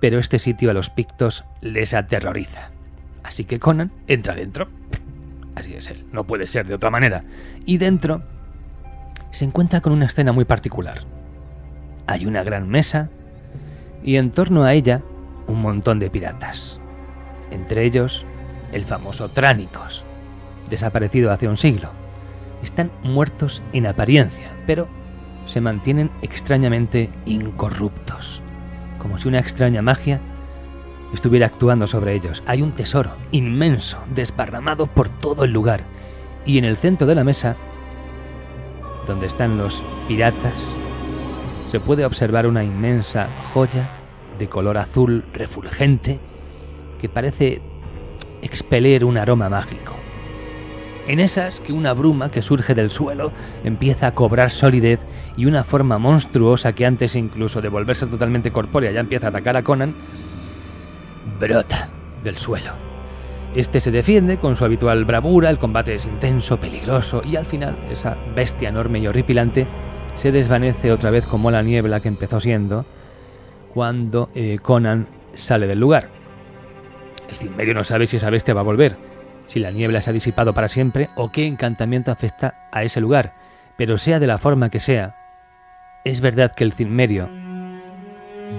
[0.00, 2.70] pero este sitio a los pictos les aterroriza.
[3.22, 4.68] Así que Conan entra dentro.
[5.54, 7.24] Así es él, no puede ser de otra manera.
[7.66, 8.22] Y dentro
[9.30, 11.00] se encuentra con una escena muy particular.
[12.06, 13.10] Hay una gran mesa
[14.02, 15.02] y en torno a ella
[15.46, 16.81] un montón de piratas.
[17.52, 18.24] Entre ellos
[18.72, 20.04] el famoso Tránicos,
[20.70, 21.90] desaparecido hace un siglo.
[22.62, 24.88] Están muertos en apariencia, pero
[25.44, 28.40] se mantienen extrañamente incorruptos,
[28.98, 30.20] como si una extraña magia
[31.12, 32.42] estuviera actuando sobre ellos.
[32.46, 35.82] Hay un tesoro inmenso, desparramado por todo el lugar,
[36.46, 37.56] y en el centro de la mesa,
[39.06, 40.54] donde están los piratas,
[41.70, 43.88] se puede observar una inmensa joya
[44.38, 46.20] de color azul refulgente
[47.02, 47.60] que parece
[48.42, 49.92] expeler un aroma mágico.
[51.08, 53.32] En esas que una bruma que surge del suelo
[53.64, 55.00] empieza a cobrar solidez
[55.36, 59.56] y una forma monstruosa que antes incluso de volverse totalmente corpórea ya empieza a atacar
[59.56, 59.96] a Conan,
[61.40, 61.88] brota
[62.22, 62.70] del suelo.
[63.56, 67.76] Este se defiende con su habitual bravura, el combate es intenso, peligroso y al final
[67.90, 69.66] esa bestia enorme y horripilante
[70.14, 72.86] se desvanece otra vez como la niebla que empezó siendo
[73.74, 76.21] cuando eh, Conan sale del lugar.
[77.32, 78.98] El Cimmerio no sabe si esa bestia va a volver,
[79.46, 83.32] si la niebla se ha disipado para siempre o qué encantamiento afecta a ese lugar,
[83.78, 85.16] pero sea de la forma que sea,
[86.04, 87.30] es verdad que el Cimmerio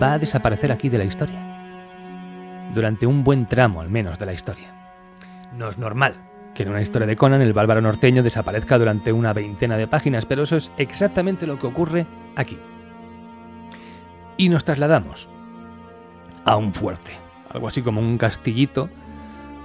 [0.01, 1.39] va a desaparecer aquí de la historia
[2.73, 4.69] durante un buen tramo al menos de la historia.
[5.55, 6.15] No es normal
[6.55, 10.25] que en una historia de Conan el bárbaro norteño desaparezca durante una veintena de páginas,
[10.25, 12.57] pero eso es exactamente lo que ocurre aquí.
[14.35, 15.29] Y nos trasladamos
[16.43, 17.22] a un fuerte,
[17.53, 18.89] algo así como un castillito,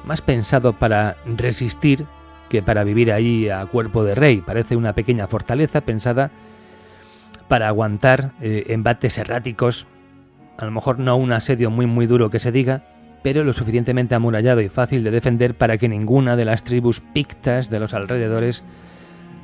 [0.05, 2.07] más pensado para resistir
[2.49, 4.43] que para vivir ahí a cuerpo de rey.
[4.45, 6.31] Parece una pequeña fortaleza pensada
[7.49, 9.87] para aguantar eh, embates erráticos,
[10.59, 12.83] a lo mejor no un asedio muy muy duro que se diga,
[13.23, 17.71] pero lo suficientemente amurallado y fácil de defender para que ninguna de las tribus pictas
[17.71, 18.65] de los alrededores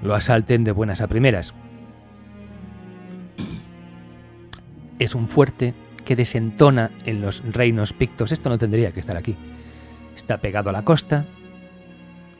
[0.02, 1.54] lo asalten de buenas a primeras.
[4.98, 8.32] Es un fuerte que desentona en los reinos pictos.
[8.32, 9.36] Esto no tendría que estar aquí.
[10.16, 11.24] Está pegado a la costa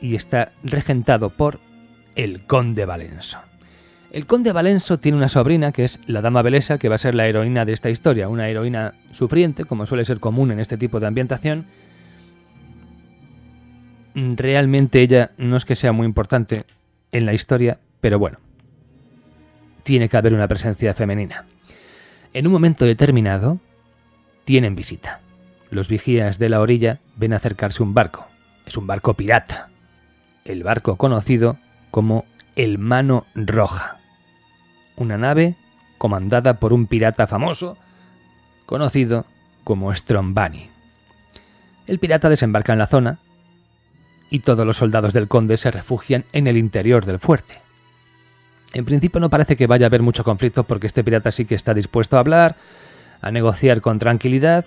[0.01, 1.59] y está regentado por
[2.15, 3.39] el conde Valenso.
[4.13, 7.17] El conde Valenso tiene una sobrina que es la dama Belesa, que va a ser
[7.17, 11.01] la heroína de esta historia, una heroína sufriente, como suele ser común en este tipo
[11.01, 11.67] de ambientación.
[14.15, 16.65] Realmente ella no es que sea muy importante
[17.11, 18.39] en la historia, pero bueno,
[19.83, 21.45] tiene que haber una presencia femenina.
[22.35, 23.59] En un momento determinado,
[24.45, 25.21] tienen visita.
[25.71, 28.27] Los vigías de la orilla ven acercarse un barco.
[28.67, 29.71] Es un barco pirata.
[30.45, 31.57] El barco conocido
[31.91, 33.99] como el Mano Roja
[34.97, 35.57] una nave
[35.99, 37.77] comandada por un pirata famoso
[38.67, 39.27] conocido
[39.63, 40.71] como Strombani.
[41.87, 43.19] El pirata desembarca en la zona
[44.31, 47.64] y todos los soldados del conde se refugian en el interior del fuerte.
[48.75, 51.55] En principio no parece que vaya a haber mucho conflicto porque este pirata sí que
[51.55, 52.57] está dispuesto a hablar,
[53.21, 54.65] a negociar con tranquilidad.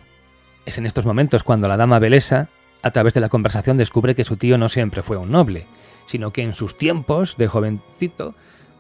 [0.65, 2.47] Es en estos momentos cuando la dama Belesa,
[2.83, 5.65] a través de la conversación, descubre que su tío no siempre fue un noble,
[6.07, 8.33] sino que en sus tiempos de jovencito,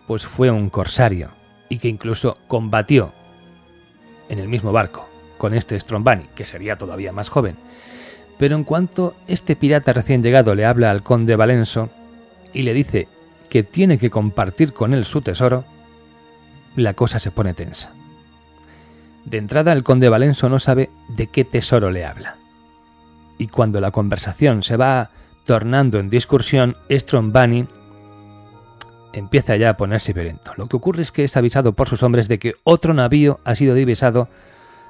[0.07, 1.29] pues fue un corsario
[1.67, 3.11] y que incluso combatió
[4.29, 7.57] en el mismo barco con este Strombani, que sería todavía más joven.
[8.39, 11.89] Pero en cuanto este pirata recién llegado le habla al conde Valenso
[12.53, 13.09] y le dice
[13.49, 15.63] que tiene que compartir con él su tesoro,
[16.75, 17.91] la cosa se pone tensa.
[19.25, 22.37] De entrada el conde Valenso no sabe de qué tesoro le habla.
[23.37, 25.09] Y cuando la conversación se va
[25.45, 27.67] tornando en discusión, Strombani
[29.13, 30.53] empieza ya a ponerse violento.
[30.55, 33.55] Lo que ocurre es que es avisado por sus hombres de que otro navío ha
[33.55, 34.29] sido divisado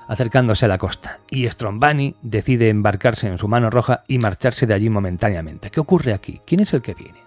[0.08, 4.74] acercándose a la costa, y Strombani decide embarcarse en su mano roja y marcharse de
[4.74, 5.70] allí momentáneamente.
[5.70, 6.40] ¿Qué ocurre aquí?
[6.46, 7.27] ¿Quién es el que viene?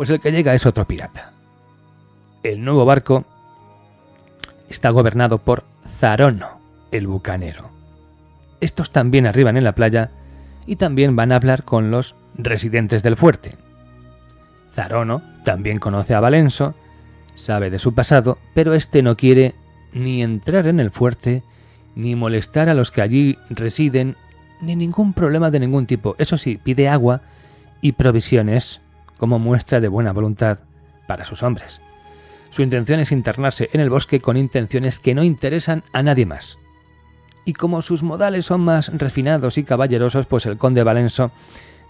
[0.00, 1.34] Pues el que llega es otro pirata.
[2.42, 3.26] El nuevo barco
[4.70, 6.58] está gobernado por Zarono,
[6.90, 7.68] el bucanero.
[8.62, 10.10] Estos también arriban en la playa
[10.66, 13.58] y también van a hablar con los residentes del fuerte,
[14.72, 16.74] Zarono también conoce a Valenso,
[17.34, 19.54] sabe de su pasado, pero este no quiere
[19.92, 21.42] ni entrar en el fuerte,
[21.94, 24.16] ni molestar a los que allí residen,
[24.62, 26.16] ni ningún problema de ningún tipo.
[26.16, 27.20] Eso sí, pide agua
[27.82, 28.80] y provisiones
[29.20, 30.60] como muestra de buena voluntad
[31.06, 31.82] para sus hombres.
[32.48, 36.56] Su intención es internarse en el bosque con intenciones que no interesan a nadie más.
[37.44, 41.32] Y como sus modales son más refinados y caballerosos, pues el conde Valenso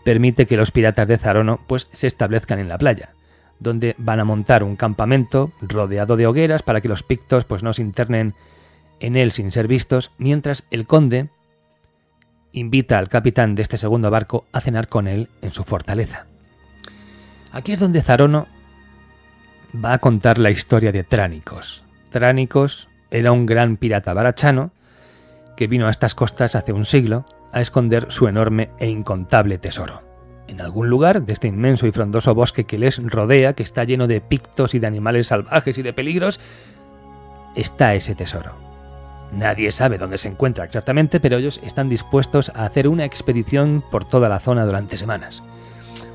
[0.04, 3.10] permite que los piratas de Zarono pues se establezcan en la playa,
[3.60, 7.72] donde van a montar un campamento rodeado de hogueras para que los pictos pues no
[7.72, 8.34] se internen
[8.98, 11.28] en él sin ser vistos, mientras el conde
[12.50, 16.26] invita al capitán de este segundo barco a cenar con él en su fortaleza.
[17.52, 18.46] Aquí es donde Zarono
[19.74, 21.84] va a contar la historia de Tránicos.
[22.10, 24.70] Tránicos era un gran pirata barachano
[25.56, 30.02] que vino a estas costas hace un siglo a esconder su enorme e incontable tesoro.
[30.46, 34.06] En algún lugar de este inmenso y frondoso bosque que les rodea, que está lleno
[34.06, 36.40] de pictos y de animales salvajes y de peligros,
[37.54, 38.52] está ese tesoro.
[39.32, 44.04] Nadie sabe dónde se encuentra exactamente, pero ellos están dispuestos a hacer una expedición por
[44.04, 45.42] toda la zona durante semanas.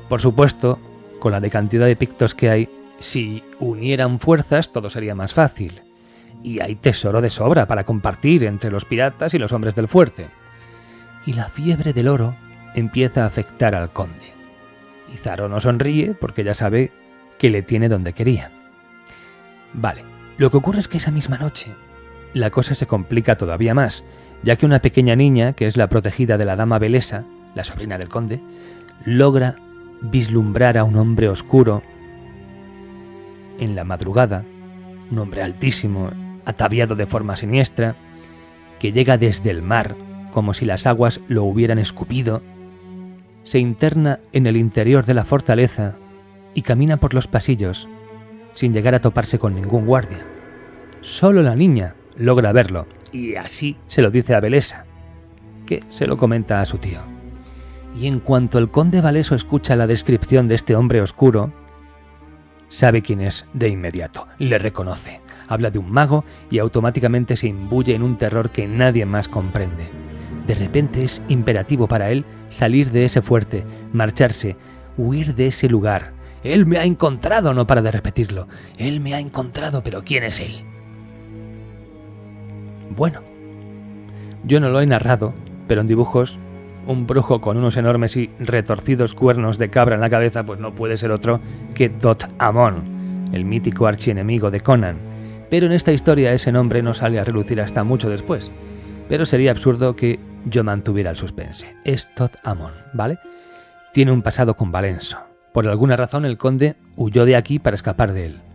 [0.08, 0.78] Por supuesto,
[1.18, 5.82] con la de cantidad de pictos que hay, si unieran fuerzas todo sería más fácil.
[6.42, 10.26] Y hay tesoro de sobra para compartir entre los piratas y los hombres del fuerte
[11.26, 12.36] y la fiebre del oro
[12.74, 14.32] empieza a afectar al conde.
[15.12, 16.92] Y Zaro no sonríe porque ya sabe
[17.38, 18.50] que le tiene donde quería.
[19.74, 20.04] Vale,
[20.38, 21.74] lo que ocurre es que esa misma noche
[22.32, 24.04] la cosa se complica todavía más,
[24.42, 27.24] ya que una pequeña niña, que es la protegida de la dama Belesa,
[27.54, 28.40] la sobrina del conde,
[29.04, 29.56] logra
[30.02, 31.82] vislumbrar a un hombre oscuro
[33.58, 34.44] en la madrugada,
[35.10, 36.10] un hombre altísimo,
[36.44, 37.96] ataviado de forma siniestra,
[38.78, 39.96] que llega desde el mar
[40.30, 42.42] como si las aguas lo hubieran escupido,
[43.42, 45.96] se interna en el interior de la fortaleza
[46.52, 47.88] y camina por los pasillos
[48.52, 50.26] sin llegar a toparse con ningún guardia.
[51.00, 54.84] Solo la niña logra verlo y así se lo dice a Belesa,
[55.64, 57.15] que se lo comenta a su tío.
[57.98, 61.52] Y en cuanto el conde Valeso escucha la descripción de este hombre oscuro,
[62.68, 67.94] sabe quién es de inmediato, le reconoce, habla de un mago y automáticamente se imbuye
[67.94, 69.88] en un terror que nadie más comprende.
[70.46, 74.56] De repente es imperativo para él salir de ese fuerte, marcharse,
[74.96, 76.12] huir de ese lugar.
[76.44, 78.46] Él me ha encontrado, no para de repetirlo.
[78.76, 80.64] Él me ha encontrado, pero ¿quién es él?
[82.94, 83.22] Bueno,
[84.44, 85.34] yo no lo he narrado,
[85.66, 86.38] pero en dibujos,
[86.86, 90.74] un brujo con unos enormes y retorcidos cuernos de cabra en la cabeza, pues no
[90.74, 91.40] puede ser otro
[91.74, 94.98] que Dot Amon, el mítico archienemigo de Conan.
[95.50, 98.50] Pero en esta historia ese nombre no sale a relucir hasta mucho después.
[99.08, 101.76] Pero sería absurdo que yo mantuviera el suspense.
[101.84, 103.18] Es Todd Amon, ¿vale?
[103.92, 105.18] Tiene un pasado con Valenso.
[105.52, 108.45] Por alguna razón el conde huyó de aquí para escapar de él.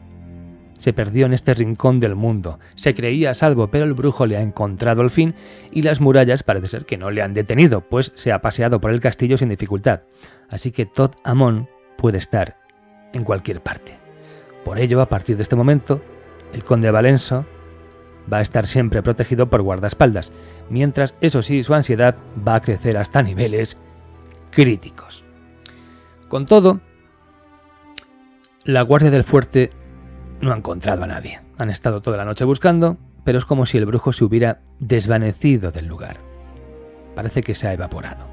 [0.81, 2.57] Se perdió en este rincón del mundo.
[2.73, 5.35] Se creía a salvo, pero el brujo le ha encontrado al fin
[5.71, 8.89] y las murallas parece ser que no le han detenido, pues se ha paseado por
[8.89, 10.01] el castillo sin dificultad.
[10.49, 12.57] Así que Todd Amon puede estar
[13.13, 13.99] en cualquier parte.
[14.65, 16.01] Por ello, a partir de este momento,
[16.51, 17.45] el conde Valenso
[18.33, 20.31] va a estar siempre protegido por guardaespaldas,
[20.67, 22.15] mientras, eso sí, su ansiedad
[22.47, 23.77] va a crecer hasta niveles
[24.49, 25.23] críticos.
[26.27, 26.81] Con todo,
[28.63, 29.69] la guardia del fuerte
[30.41, 31.39] no ha encontrado a nadie.
[31.57, 35.71] Han estado toda la noche buscando, pero es como si el brujo se hubiera desvanecido
[35.71, 36.17] del lugar.
[37.15, 38.25] Parece que se ha evaporado.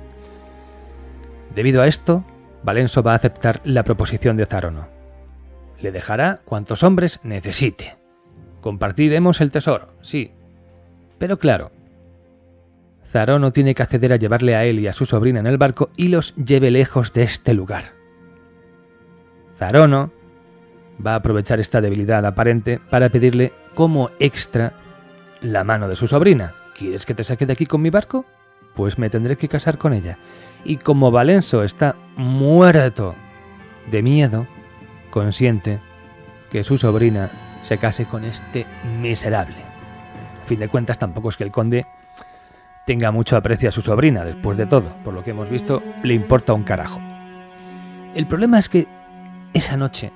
[1.55, 2.25] Debido a esto,
[2.63, 4.89] Valenso va a aceptar la proposición de Zarono.
[5.81, 7.97] Le dejará cuantos hombres necesite.
[8.61, 10.33] Compartiremos el tesoro, sí.
[11.19, 11.71] Pero claro,
[13.07, 15.91] Zarono tiene que acceder a llevarle a él y a su sobrina en el barco
[15.97, 17.85] y los lleve lejos de este lugar.
[19.57, 20.13] Zarono
[21.05, 24.75] va a aprovechar esta debilidad aparente para pedirle como extra
[25.41, 26.55] la mano de su sobrina.
[26.77, 28.25] ¿Quieres que te saque de aquí con mi barco?
[28.75, 30.19] Pues me tendré que casar con ella.
[30.65, 33.15] Y como Valenso está muerto
[33.91, 34.47] de miedo,
[35.11, 35.81] consiente
[36.51, 37.31] que su sobrina
[37.63, 38.67] se case con este
[39.01, 39.57] miserable.
[40.43, 41.87] A fin de cuentas, tampoco es que el conde
[42.87, 46.15] tenga mucho aprecio a su sobrina, después de todo, por lo que hemos visto, le
[46.15, 47.01] importa un carajo.
[48.15, 48.87] El problema es que
[49.53, 50.13] esa noche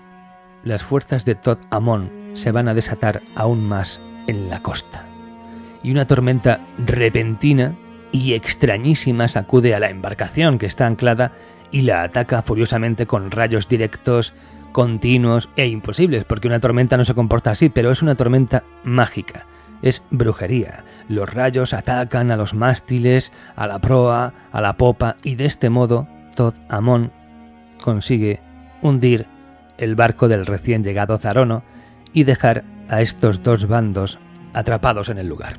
[0.64, 5.04] las fuerzas de Todd Amon se van a desatar aún más en la costa,
[5.82, 7.74] y una tormenta repentina
[8.12, 11.32] y extrañísima sacude a la embarcación que está anclada
[11.70, 14.34] y la ataca furiosamente con rayos directos,
[14.72, 19.46] continuos e imposibles, porque una tormenta no se comporta así, pero es una tormenta mágica.
[19.80, 20.84] Es brujería.
[21.08, 25.70] Los rayos atacan a los mástiles, a la proa, a la popa, y de este
[25.70, 26.06] modo
[26.36, 27.10] Todd Amon
[27.82, 28.40] consigue
[28.80, 29.26] hundir
[29.78, 31.62] el barco del recién llegado Zarono
[32.12, 34.18] y dejar a estos dos bandos
[34.52, 35.58] atrapados en el lugar.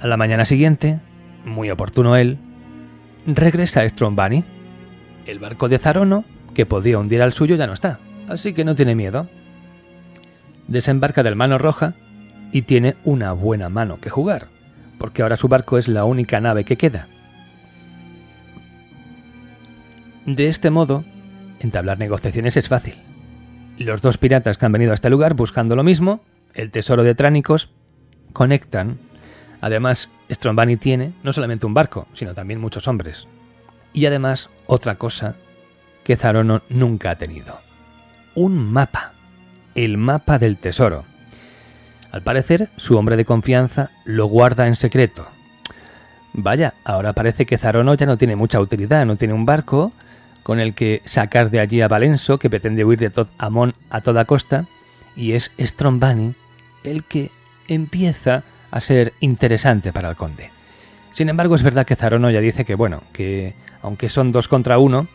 [0.00, 1.00] A la mañana siguiente,
[1.44, 2.38] muy oportuno él,
[3.26, 4.44] regresa a Strombani.
[5.26, 7.98] El barco de Zarono que podía hundir al suyo ya no está,
[8.28, 9.28] así que no tiene miedo.
[10.68, 11.94] desembarca del mano roja
[12.52, 14.46] y tiene una buena mano que jugar,
[14.98, 17.08] porque ahora su barco es la única nave que queda.
[20.24, 21.04] De este modo,
[21.64, 22.94] entablar negociaciones es fácil.
[23.78, 26.20] Los dos piratas que han venido a este lugar buscando lo mismo,
[26.54, 27.70] el tesoro de Tránicos,
[28.32, 28.98] conectan.
[29.60, 33.26] Además, Strombani tiene no solamente un barco, sino también muchos hombres.
[33.92, 35.34] Y además, otra cosa
[36.04, 37.58] que Zarono nunca ha tenido.
[38.34, 39.12] Un mapa.
[39.74, 41.04] El mapa del tesoro.
[42.12, 45.26] Al parecer, su hombre de confianza lo guarda en secreto.
[46.32, 49.92] Vaya, ahora parece que Zarono ya no tiene mucha utilidad, no tiene un barco
[50.44, 54.02] con el que sacar de allí a Valenso, que pretende huir de Tod Amon a
[54.02, 54.66] toda costa,
[55.16, 56.34] y es Strombani
[56.84, 57.30] el que
[57.66, 60.50] empieza a ser interesante para el conde.
[61.12, 64.78] Sin embargo, es verdad que Zarono ya dice que, bueno, que aunque son dos contra
[64.78, 65.06] uno,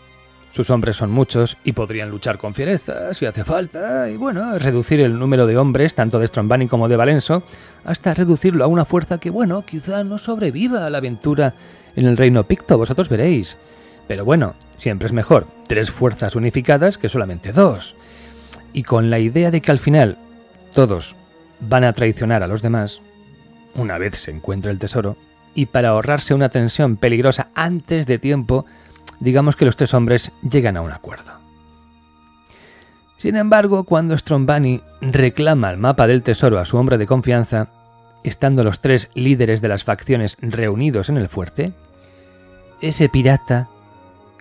[0.51, 4.99] sus hombres son muchos y podrían luchar con fiereza si hace falta, y bueno, reducir
[4.99, 7.43] el número de hombres, tanto de Strombani como de Valenso,
[7.85, 11.53] hasta reducirlo a una fuerza que, bueno, quizá no sobreviva a la aventura
[11.95, 13.57] en el reino picto, vosotros veréis.
[14.09, 17.95] Pero bueno, siempre es mejor tres fuerzas unificadas que solamente dos.
[18.73, 20.17] Y con la idea de que al final
[20.73, 21.15] todos
[21.59, 23.01] van a traicionar a los demás,
[23.75, 25.15] una vez se encuentre el tesoro,
[25.53, 28.65] y para ahorrarse una tensión peligrosa antes de tiempo,
[29.19, 31.33] digamos que los tres hombres llegan a un acuerdo.
[33.19, 37.67] Sin embargo, cuando Strombani reclama el mapa del tesoro a su hombre de confianza,
[38.23, 41.73] estando los tres líderes de las facciones reunidos en el fuerte,
[42.81, 43.67] ese pirata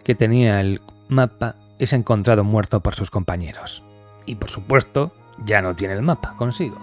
[0.08, 0.80] que tenía el
[1.10, 3.82] mapa es encontrado muerto por sus compañeros.
[4.24, 5.12] Y por supuesto,
[5.44, 6.78] ya no tiene el mapa consigo.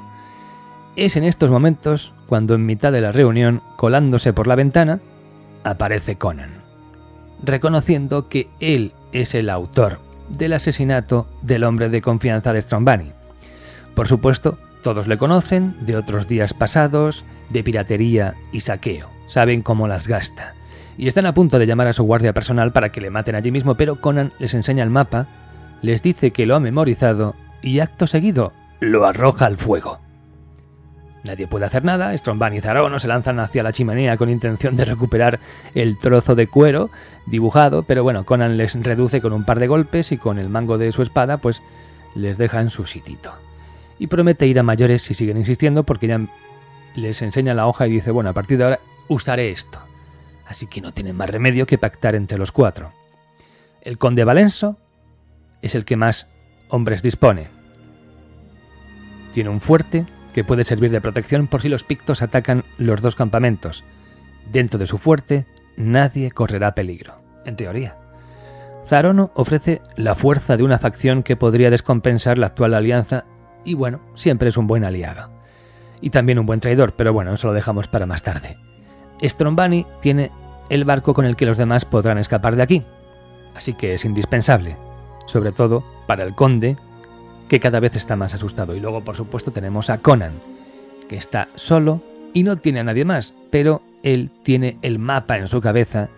[0.96, 5.00] Es en estos momentos cuando en mitad de la reunión, colándose por la ventana,
[5.64, 6.52] aparece Conan
[7.42, 9.98] reconociendo que él es el autor
[10.30, 13.12] del asesinato del hombre de confianza de Strombani.
[13.96, 19.88] Por supuesto, todos le conocen de otros días pasados, de piratería y saqueo, saben cómo
[19.88, 20.54] las gasta.
[20.98, 23.52] Y están a punto de llamar a su guardia personal para que le maten allí
[23.52, 25.28] mismo, pero Conan les enseña el mapa,
[25.82, 30.00] les dice que lo ha memorizado y acto seguido lo arroja al fuego.
[31.24, 34.86] Nadie puede hacer nada, Stromban y Zarono se lanzan hacia la chimenea con intención de
[34.86, 35.40] recuperar
[35.74, 36.92] el trozo de cuero
[37.26, 40.78] dibujado, pero bueno, Conan les reduce con un par de golpes y con el mango
[40.78, 41.64] de su espada pues
[42.14, 43.34] les deja en su sitito.
[43.98, 46.22] Y promete ir a mayores si siguen insistiendo porque ya
[46.96, 49.80] les enseña la hoja y dice, bueno, a partir de ahora usaré esto.
[50.48, 52.92] Así que no tienen más remedio que pactar entre los cuatro.
[53.82, 54.78] El conde Valenso
[55.62, 56.28] es el que más
[56.70, 57.50] hombres dispone.
[59.34, 63.16] Tiene un fuerte que puede servir de protección por si los pictos atacan los dos
[63.16, 63.84] campamentos.
[64.52, 65.46] Dentro de su fuerte,
[65.78, 67.98] nadie correrá peligro, en teoría.
[68.88, 73.26] Zarono ofrece la fuerza de una facción que podría descompensar la actual alianza
[73.64, 75.32] y bueno, siempre es un buen aliado.
[76.02, 78.58] Y también un buen traidor, pero bueno, eso lo dejamos para más tarde.
[79.22, 80.32] Strombani tiene
[80.70, 82.84] el barco con el que los demás podrán escapar de aquí,
[83.56, 84.78] así que es indispensable,
[85.28, 86.78] sobre todo para el conde,
[87.50, 88.76] que cada vez está más asustado.
[88.76, 90.34] Y luego, por supuesto, tenemos a Conan,
[91.08, 92.02] que está solo
[92.34, 96.10] y no tiene a nadie más, pero él tiene el mapa en su cabeza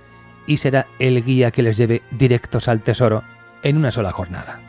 [0.47, 3.23] y será el guía que les lleve directos al tesoro
[3.63, 4.59] en una sola jornada.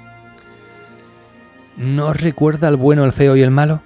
[1.76, 3.80] ¿No recuerda al bueno, el feo y el malo?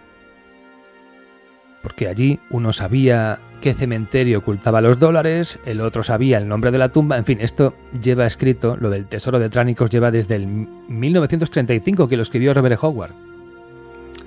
[1.82, 6.78] Porque allí uno sabía qué cementerio ocultaba los dólares, el otro sabía el nombre de
[6.78, 10.46] la tumba, en fin, esto lleva escrito, lo del tesoro de Tránicos lleva desde el
[10.46, 13.12] 1935 que lo escribió Robert Howard.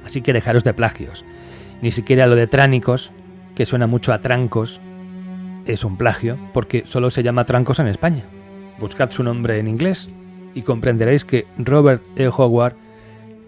[0.05, 1.25] Así que dejaros de plagios.
[1.81, 3.11] Ni siquiera lo de Tránicos,
[3.55, 4.79] que suena mucho a trancos,
[5.65, 8.23] es un plagio, porque solo se llama trancos en España.
[8.79, 10.07] Buscad su nombre en inglés
[10.53, 12.29] y comprenderéis que Robert E.
[12.29, 12.75] Howard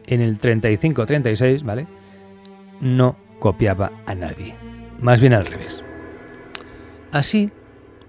[0.06, 1.88] en el 35-36, ¿vale?
[2.82, 4.67] No copiaba a nadie
[5.00, 5.84] más bien al revés.
[7.12, 7.52] Así,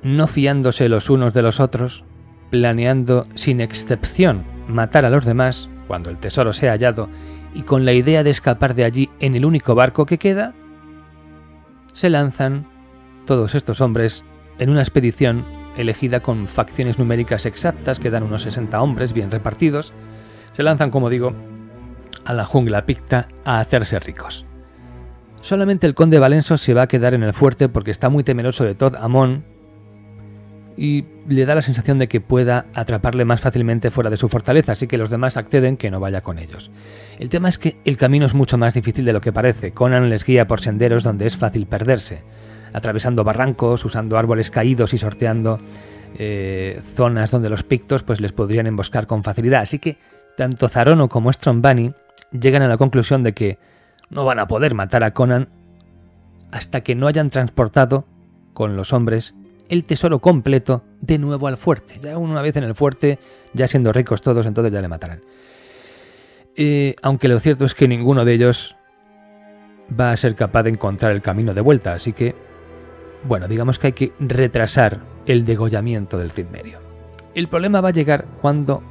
[0.03, 2.05] no fiándose los unos de los otros,
[2.51, 7.09] planeando sin excepción matar a los demás cuando el tesoro sea hallado
[7.55, 10.55] y con la idea de escapar de allí en el único barco que queda,
[11.93, 12.67] se lanzan
[13.27, 14.25] todos estos hombres
[14.59, 15.45] en una expedición
[15.77, 19.93] elegida con facciones numéricas exactas que dan unos 60 hombres bien repartidos,
[20.53, 21.35] se lanzan, como digo,
[22.25, 24.48] a la jungla picta a hacerse ricos.
[25.41, 28.65] Solamente el conde Valenso se va a quedar en el fuerte porque está muy temeroso
[28.65, 29.45] de Todd Amon
[30.77, 34.73] y le da la sensación de que pueda atraparle más fácilmente fuera de su fortaleza,
[34.73, 36.71] así que los demás acceden que no vaya con ellos.
[37.19, 39.73] El tema es que el camino es mucho más difícil de lo que parece.
[39.73, 42.23] Conan les guía por senderos donde es fácil perderse,
[42.73, 45.59] atravesando barrancos, usando árboles caídos y sorteando
[46.17, 49.63] eh, zonas donde los pictos pues les podrían emboscar con facilidad.
[49.63, 49.99] Así que
[50.37, 51.93] tanto Zarono como Strombani
[52.31, 53.59] llegan a la conclusión de que
[54.11, 55.49] no van a poder matar a Conan
[56.51, 58.07] hasta que no hayan transportado
[58.53, 59.35] con los hombres
[59.69, 62.01] el tesoro completo de nuevo al fuerte.
[62.03, 63.19] Ya una vez en el fuerte,
[63.53, 65.21] ya siendo ricos todos, entonces ya le matarán.
[66.57, 68.77] Eh, aunque lo cierto es que ninguno de ellos
[69.99, 72.35] va a ser capaz de encontrar el camino de vuelta, así que,
[73.25, 76.79] bueno, digamos que hay que retrasar el degollamiento del Cid Medio.
[77.35, 78.83] El problema va a llegar cuando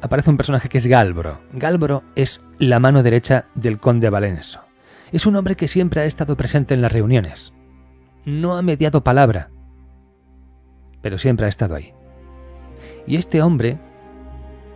[0.00, 1.40] aparece un personaje que es Galbro.
[1.52, 4.60] Galbro es la mano derecha del conde Valenso.
[5.12, 7.52] Es un hombre que siempre ha estado presente en las reuniones.
[8.24, 9.50] No ha mediado palabra,
[11.00, 11.94] pero siempre ha estado ahí.
[13.06, 13.78] Y este hombre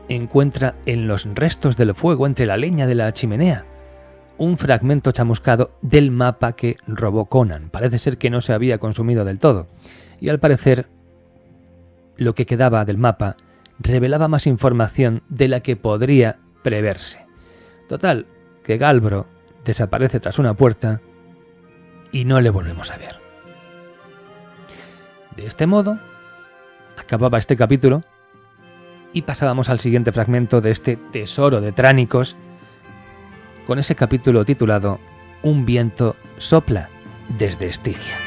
[0.09, 3.65] encuentra en los restos del fuego entre la leña de la chimenea
[4.37, 7.71] un fragmento chamuscado del mapa que robó Conan.
[7.71, 9.69] Parece ser que no se había consumido del todo.
[10.21, 10.89] Y al parecer,
[12.17, 13.37] lo que quedaba del mapa
[13.79, 17.25] revelaba más información de la que podría preverse.
[17.89, 18.27] Total,
[18.63, 19.27] que Galbro
[19.65, 21.01] desaparece tras una puerta
[22.13, 23.21] y no le volvemos a ver.
[25.37, 25.99] De este modo,
[26.97, 28.03] acababa este capítulo
[29.13, 32.37] y pasábamos al siguiente fragmento de este tesoro de Tránicos
[33.67, 35.01] con ese capítulo titulado
[35.43, 36.89] Un viento sopla
[37.39, 38.24] desde Estigia.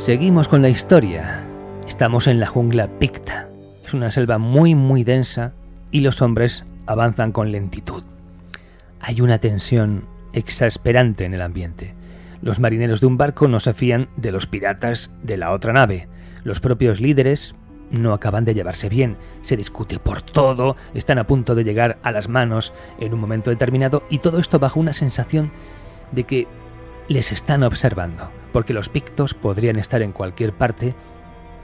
[0.00, 1.44] Seguimos con la historia.
[1.86, 3.50] Estamos en la jungla Picta.
[3.84, 5.52] Es una selva muy muy densa
[5.90, 8.02] y los hombres avanzan con lentitud.
[9.02, 11.94] Hay una tensión exasperante en el ambiente.
[12.40, 16.08] Los marineros de un barco no se fían de los piratas de la otra nave.
[16.44, 17.54] Los propios líderes
[17.90, 19.18] no acaban de llevarse bien.
[19.42, 23.50] Se discute por todo, están a punto de llegar a las manos en un momento
[23.50, 25.52] determinado y todo esto bajo una sensación
[26.10, 26.48] de que
[27.10, 30.94] les están observando, porque los pictos podrían estar en cualquier parte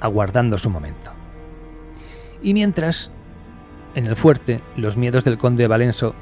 [0.00, 1.12] aguardando su momento.
[2.42, 3.12] Y mientras,
[3.94, 6.16] en el fuerte, los miedos del conde Valenso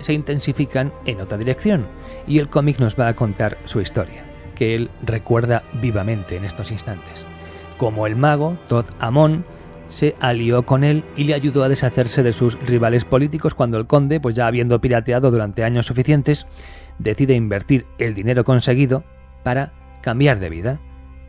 [0.00, 1.86] se intensifican en otra dirección,
[2.26, 4.24] y el cómic nos va a contar su historia,
[4.54, 7.26] que él recuerda vivamente en estos instantes.
[7.76, 9.44] Como el mago Todd Amon
[9.88, 13.86] se alió con él y le ayudó a deshacerse de sus rivales políticos cuando el
[13.86, 16.46] conde, pues ya habiendo pirateado durante años suficientes,
[16.98, 19.04] decide invertir el dinero conseguido
[19.42, 19.72] para
[20.02, 20.80] cambiar de vida.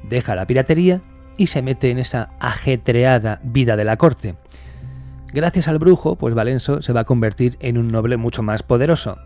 [0.04, 1.02] Deja la piratería
[1.38, 4.36] y se mete en esa ajetreada vida de la corte.
[5.34, 9.18] Gracias al brujo, pues Valenso se va a convertir en un noble mucho más poderoso.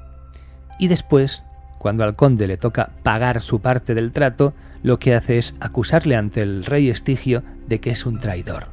[0.79, 1.43] Y después,
[1.79, 6.15] cuando al conde le toca pagar su parte del trato, lo que hace es acusarle
[6.15, 8.67] ante el rey Estigio de que es un traidor.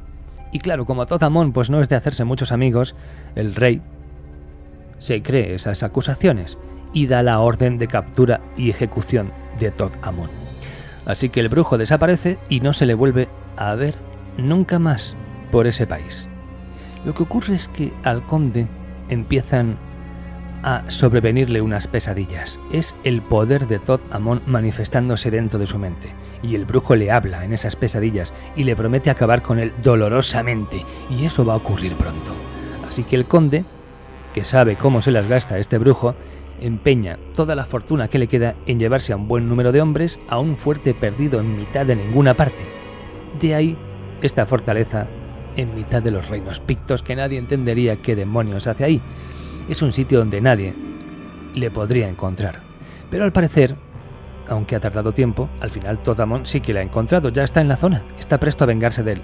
[0.53, 2.95] Y claro, como Tozamón pues no es de hacerse muchos amigos,
[3.35, 3.81] el rey
[4.99, 6.57] se cree esas acusaciones
[6.95, 10.31] y da la orden de captura y ejecución de Tozamón.
[11.05, 13.27] Así que el brujo desaparece y no se le vuelve
[13.57, 13.93] a ver
[14.37, 15.15] nunca más
[15.51, 16.27] por ese país.
[17.05, 18.67] Lo que ocurre es que al conde
[19.09, 19.77] empiezan
[20.63, 22.59] a sobrevenirle unas pesadillas.
[22.71, 26.07] Es el poder de Todd Amon manifestándose dentro de su mente.
[26.41, 30.83] Y el brujo le habla en esas pesadillas y le promete acabar con él dolorosamente.
[31.09, 32.33] Y eso va a ocurrir pronto.
[32.87, 33.63] Así que el conde,
[34.33, 36.15] que sabe cómo se las gasta este brujo,
[36.61, 40.19] empeña toda la fortuna que le queda en llevarse a un buen número de hombres
[40.27, 42.63] a un fuerte perdido en mitad de ninguna parte.
[43.39, 43.77] De ahí
[44.21, 45.07] esta fortaleza
[45.55, 49.01] en mitad de los reinos pictos que nadie entendería qué demonios hace ahí
[49.69, 50.73] es un sitio donde nadie
[51.53, 52.61] le podría encontrar.
[53.09, 53.75] Pero al parecer,
[54.47, 57.67] aunque ha tardado tiempo, al final Totamon sí que la ha encontrado, ya está en
[57.67, 59.21] la zona, está presto a vengarse de él.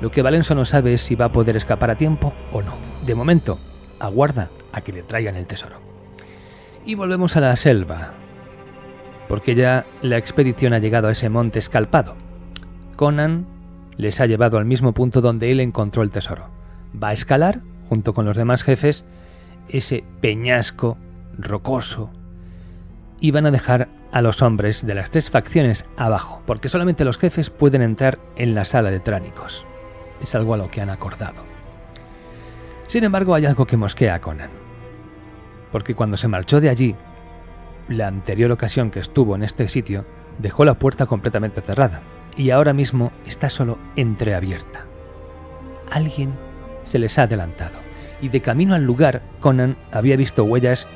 [0.00, 2.74] Lo que Valenzo no sabe es si va a poder escapar a tiempo o no.
[3.04, 3.58] De momento,
[4.00, 5.93] aguarda a que le traigan el tesoro.
[6.86, 8.12] Y volvemos a la selva,
[9.28, 12.14] porque ya la expedición ha llegado a ese monte escalpado.
[12.96, 13.46] Conan
[13.96, 16.48] les ha llevado al mismo punto donde él encontró el tesoro.
[17.02, 19.06] Va a escalar, junto con los demás jefes,
[19.68, 20.98] ese peñasco
[21.38, 22.10] rocoso
[23.18, 27.16] y van a dejar a los hombres de las tres facciones abajo, porque solamente los
[27.16, 29.64] jefes pueden entrar en la sala de tránicos.
[30.22, 31.44] Es algo a lo que han acordado.
[32.86, 34.50] Sin embargo, hay algo que mosquea a Conan,
[35.74, 36.94] porque cuando se marchó de allí,
[37.88, 40.04] la anterior ocasión que estuvo en este sitio,
[40.38, 42.00] dejó la puerta completamente cerrada,
[42.36, 44.86] y ahora mismo está solo entreabierta.
[45.90, 46.32] Alguien
[46.84, 47.76] se les ha adelantado
[48.22, 50.86] y de camino al lugar Conan había visto huellas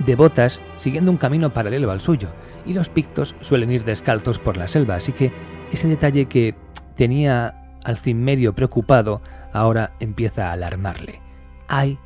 [0.00, 2.28] de botas siguiendo un camino paralelo al suyo,
[2.66, 5.32] y los pictos suelen ir descalzos por la selva, así que
[5.72, 6.54] ese detalle que
[6.94, 9.22] tenía al medio preocupado
[9.54, 11.22] ahora empieza a alarmarle.
[11.68, 11.98] Hay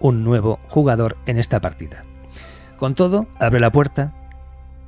[0.00, 2.04] un nuevo jugador en esta partida.
[2.76, 4.14] Con todo, abre la puerta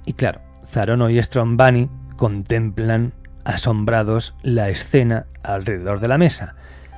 [0.05, 3.13] y claro, Zarono y Strombani contemplan
[3.45, 6.55] asombrados la escena alrededor de la mesa.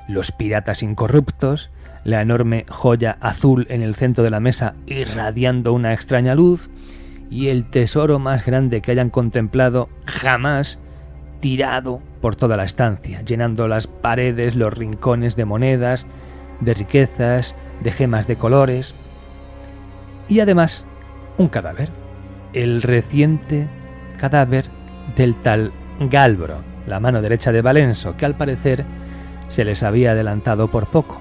[0.07, 1.71] Los piratas incorruptos,
[2.03, 6.69] la enorme joya azul en el centro de la mesa irradiando una extraña luz,
[7.29, 10.79] y el tesoro más grande que hayan contemplado jamás
[11.39, 16.07] tirado por toda la estancia, llenando las paredes, los rincones de monedas,
[16.61, 18.93] de riquezas, de gemas de colores.
[20.27, 20.85] Y además,
[21.37, 21.89] un cadáver.
[22.53, 23.67] El reciente
[24.17, 24.65] cadáver
[25.15, 28.85] del tal Galbro, la mano derecha de Valenso, que al parecer
[29.49, 31.19] se les había adelantado por poco.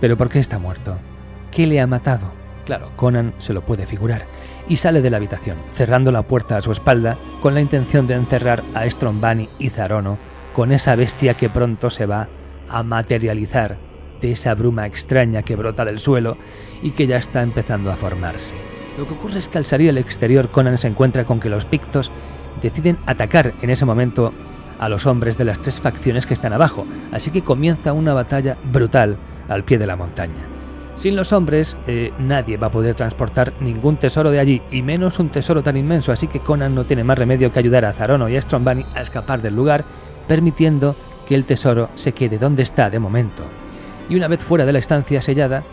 [0.00, 0.98] Pero ¿por qué está muerto?
[1.50, 2.32] ¿Qué le ha matado?
[2.64, 4.22] Claro, Conan se lo puede figurar,
[4.68, 8.14] y sale de la habitación, cerrando la puerta a su espalda, con la intención de
[8.14, 10.18] encerrar a Strombani y Zarono
[10.54, 12.28] con esa bestia que pronto se va
[12.68, 13.76] a materializar
[14.20, 16.36] de esa bruma extraña que brota del suelo
[16.82, 18.54] y que ya está empezando a formarse.
[18.98, 21.64] Lo que ocurre es que al salir al exterior Conan se encuentra con que los
[21.64, 22.12] pictos
[22.62, 24.32] deciden atacar en ese momento
[24.78, 28.56] a los hombres de las tres facciones que están abajo, así que comienza una batalla
[28.70, 29.16] brutal
[29.48, 30.54] al pie de la montaña.
[30.96, 35.18] Sin los hombres, eh, nadie va a poder transportar ningún tesoro de allí, y menos
[35.18, 38.28] un tesoro tan inmenso, así que Conan no tiene más remedio que ayudar a Zarono
[38.28, 39.84] y a Strombani a escapar del lugar,
[40.28, 40.94] permitiendo
[41.26, 43.44] que el tesoro se quede donde está de momento.
[44.08, 45.64] Y una vez fuera de la estancia sellada,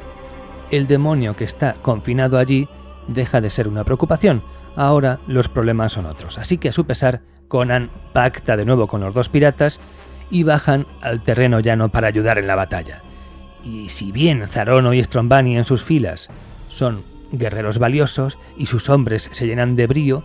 [0.72, 2.68] el demonio que está confinado allí
[3.08, 4.44] deja de ser una preocupación.
[4.76, 6.38] Ahora los problemas son otros.
[6.38, 9.82] Así que a su pesar, Conan pacta de nuevo con los dos piratas
[10.30, 13.02] y bajan al terreno llano para ayudar en la batalla.
[13.64, 16.30] Y si bien Zarono y Strombani en sus filas
[16.70, 17.04] son
[17.34, 20.24] guerreros valiosos y sus hombres se llenan de brío,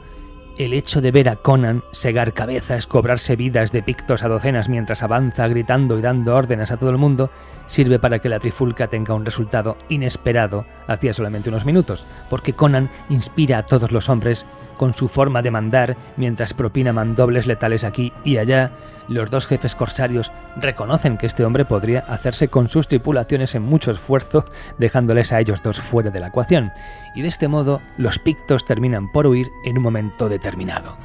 [0.58, 5.02] el hecho de ver a Conan segar cabezas, cobrarse vidas de pictos a docenas mientras
[5.02, 7.30] avanza gritando y dando órdenes a todo el mundo,
[7.66, 12.90] sirve para que la trifulca tenga un resultado inesperado hacía solamente unos minutos, porque Conan
[13.08, 14.46] inspira a todos los hombres
[14.76, 18.72] con su forma de mandar, mientras propina mandobles letales aquí y allá,
[19.08, 23.90] los dos jefes corsarios reconocen que este hombre podría hacerse con sus tripulaciones en mucho
[23.90, 24.46] esfuerzo,
[24.78, 26.72] dejándoles a ellos dos fuera de la ecuación,
[27.14, 30.96] y de este modo los pictos terminan por huir en un momento determinado.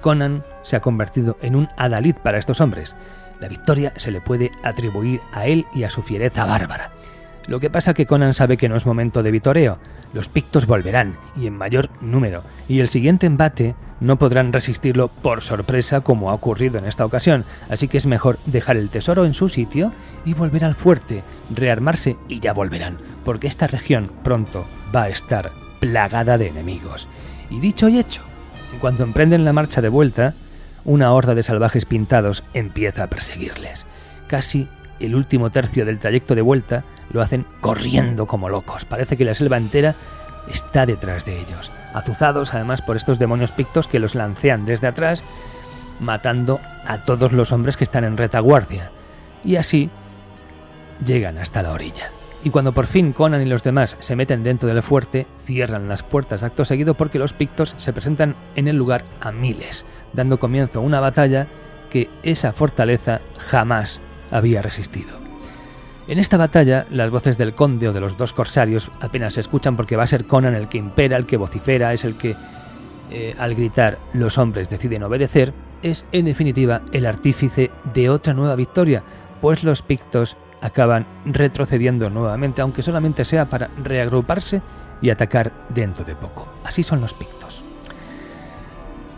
[0.00, 2.96] Conan se ha convertido en un adalid para estos hombres.
[3.40, 6.92] la victoria se le puede atribuir a él y a su fiereza bárbara.
[7.46, 9.78] Lo que pasa que Conan sabe que no es momento de vitoreo.
[10.12, 15.42] Los pictos volverán, y en mayor número, y el siguiente embate no podrán resistirlo por
[15.42, 19.34] sorpresa como ha ocurrido en esta ocasión, así que es mejor dejar el tesoro en
[19.34, 19.92] su sitio
[20.24, 21.22] y volver al fuerte,
[21.54, 27.08] rearmarse y ya volverán, porque esta región pronto va a estar plagada de enemigos.
[27.48, 28.22] Y dicho y hecho,
[28.72, 30.34] en cuanto emprenden la marcha de vuelta,
[30.84, 33.86] una horda de salvajes pintados empieza a perseguirles.
[34.26, 34.68] Casi
[35.00, 38.84] el último tercio del trayecto de vuelta lo hacen corriendo como locos.
[38.84, 39.94] Parece que la selva entera
[40.50, 45.24] está detrás de ellos, azuzados además por estos demonios pictos que los lancean desde atrás,
[46.00, 48.90] matando a todos los hombres que están en retaguardia.
[49.44, 49.90] Y así
[51.04, 52.10] llegan hasta la orilla.
[52.44, 56.04] Y cuando por fin Conan y los demás se meten dentro del fuerte, cierran las
[56.04, 60.78] puertas acto seguido porque los pictos se presentan en el lugar a miles, dando comienzo
[60.78, 61.48] a una batalla
[61.90, 65.26] que esa fortaleza jamás había resistido.
[66.08, 69.76] En esta batalla, las voces del conde o de los dos corsarios apenas se escuchan
[69.76, 72.36] porque va a ser Conan el que impera, el que vocifera, es el que,
[73.10, 75.52] eh, al gritar, los hombres deciden obedecer,
[75.82, 79.02] es en definitiva el artífice de otra nueva victoria,
[79.40, 84.62] pues los pictos acaban retrocediendo nuevamente, aunque solamente sea para reagruparse
[85.02, 86.48] y atacar dentro de poco.
[86.64, 87.62] Así son los pictos.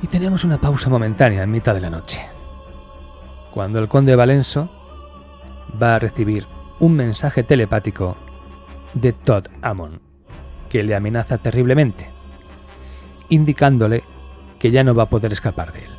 [0.03, 2.21] Y tenemos una pausa momentánea en mitad de la noche.
[3.51, 4.71] Cuando el conde Valenso
[5.81, 6.47] va a recibir
[6.79, 8.17] un mensaje telepático
[8.95, 10.01] de Todd Amon,
[10.69, 12.11] que le amenaza terriblemente,
[13.29, 14.05] indicándole
[14.59, 15.97] que ya no va a poder escapar de él.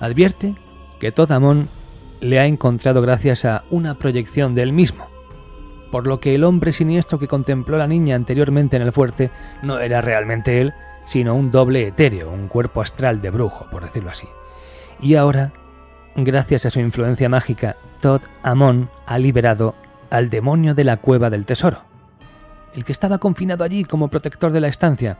[0.00, 0.54] Advierte
[1.00, 1.68] que Todd Amon
[2.20, 5.08] le ha encontrado gracias a una proyección de él mismo,
[5.90, 9.30] por lo que el hombre siniestro que contempló la niña anteriormente en el fuerte
[9.62, 10.72] no era realmente él,
[11.06, 14.26] sino un doble etéreo, un cuerpo astral de brujo, por decirlo así.
[15.00, 15.52] Y ahora
[16.16, 19.74] Gracias a su influencia mágica, Todd Amon ha liberado
[20.10, 21.78] al demonio de la cueva del tesoro,
[22.74, 25.16] el que estaba confinado allí como protector de la estancia,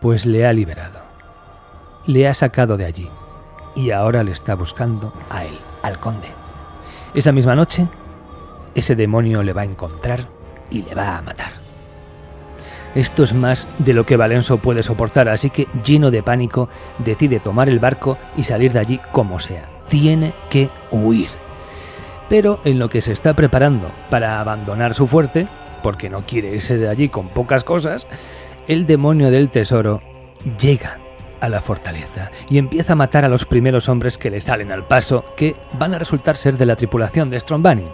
[0.00, 0.98] pues le ha liberado.
[2.06, 3.08] Le ha sacado de allí
[3.76, 6.26] y ahora le está buscando a él, al conde.
[7.14, 7.86] Esa misma noche,
[8.74, 10.26] ese demonio le va a encontrar
[10.68, 11.52] y le va a matar.
[12.96, 17.38] Esto es más de lo que Valenso puede soportar, así que lleno de pánico decide
[17.38, 21.39] tomar el barco y salir de allí como sea tiene que huir.
[22.30, 25.48] Pero en lo que se está preparando para abandonar su fuerte,
[25.82, 28.06] porque no quiere irse de allí con pocas cosas,
[28.68, 30.00] el demonio del tesoro
[30.58, 30.98] llega
[31.40, 34.86] a la fortaleza y empieza a matar a los primeros hombres que le salen al
[34.86, 37.86] paso, que van a resultar ser de la tripulación de Strombani.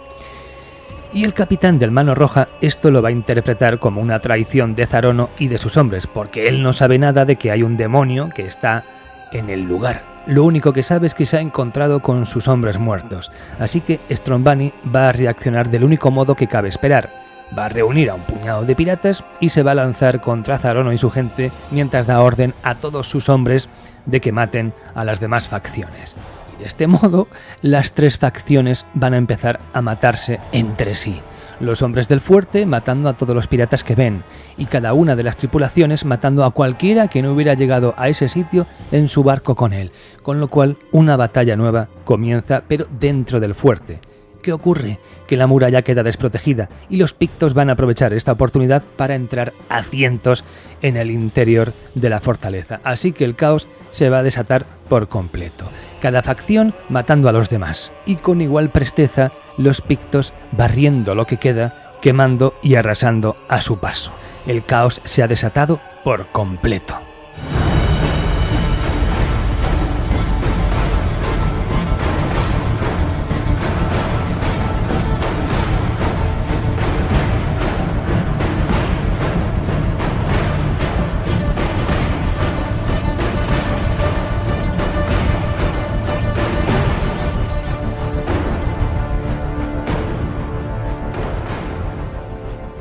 [1.13, 4.85] Y el capitán del Mano Roja esto lo va a interpretar como una traición de
[4.85, 8.29] Zarono y de sus hombres, porque él no sabe nada de que hay un demonio
[8.35, 8.83] que está
[9.31, 10.16] en el lugar.
[10.27, 14.01] Lo único que sabe es que se ha encontrado con sus hombres muertos, así que
[14.11, 17.09] Strombani va a reaccionar del único modo que cabe esperar.
[17.57, 20.91] Va a reunir a un puñado de piratas y se va a lanzar contra Zarono
[20.91, 23.69] y su gente mientras da orden a todos sus hombres
[24.05, 26.17] de que maten a las demás facciones.
[26.57, 27.29] Y de este modo,
[27.61, 31.21] las tres facciones van a empezar a matarse entre sí
[31.59, 34.23] los hombres del fuerte matando a todos los piratas que ven,
[34.57, 38.29] y cada una de las tripulaciones matando a cualquiera que no hubiera llegado a ese
[38.29, 39.91] sitio en su barco con él,
[40.23, 43.99] con lo cual una batalla nueva comienza pero dentro del fuerte.
[44.41, 44.99] ¿Qué ocurre?
[45.27, 49.53] Que la muralla queda desprotegida y los pictos van a aprovechar esta oportunidad para entrar
[49.67, 50.45] a cientos
[50.81, 52.79] en el interior de la fortaleza.
[52.83, 55.67] Así que el caos se va a desatar por completo
[56.01, 61.37] cada facción matando a los demás, y con igual presteza los pictos barriendo lo que
[61.37, 64.11] queda, quemando y arrasando a su paso.
[64.45, 67.06] El caos se ha desatado por completo.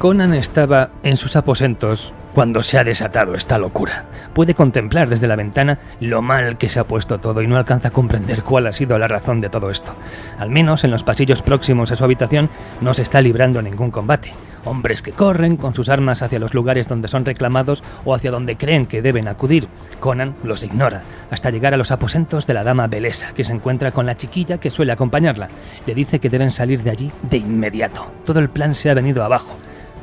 [0.07, 4.05] Conan estaba en sus aposentos cuando se ha desatado esta locura.
[4.35, 7.89] Puede contemplar desde la ventana lo mal que se ha puesto todo y no alcanza
[7.89, 9.97] a comprender cuál ha sido la razón de todo esto.
[10.39, 12.51] Al menos en los pasillos próximos a su habitación
[12.81, 14.33] no se está librando ningún combate.
[14.65, 18.55] Hombres que corren con sus armas hacia los lugares donde son reclamados o hacia donde
[18.55, 19.67] creen que deben acudir.
[19.99, 21.03] Conan los ignora,
[21.33, 24.59] hasta llegar a los aposentos de la dama Belesa, que se encuentra con la chiquilla
[24.59, 25.49] que suele acompañarla.
[25.85, 28.13] Le dice que deben salir de allí de inmediato.
[28.25, 29.57] Todo el plan se ha venido abajo.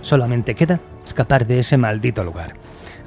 [0.04, 2.54] Solamente queda escapar de ese maldito lugar.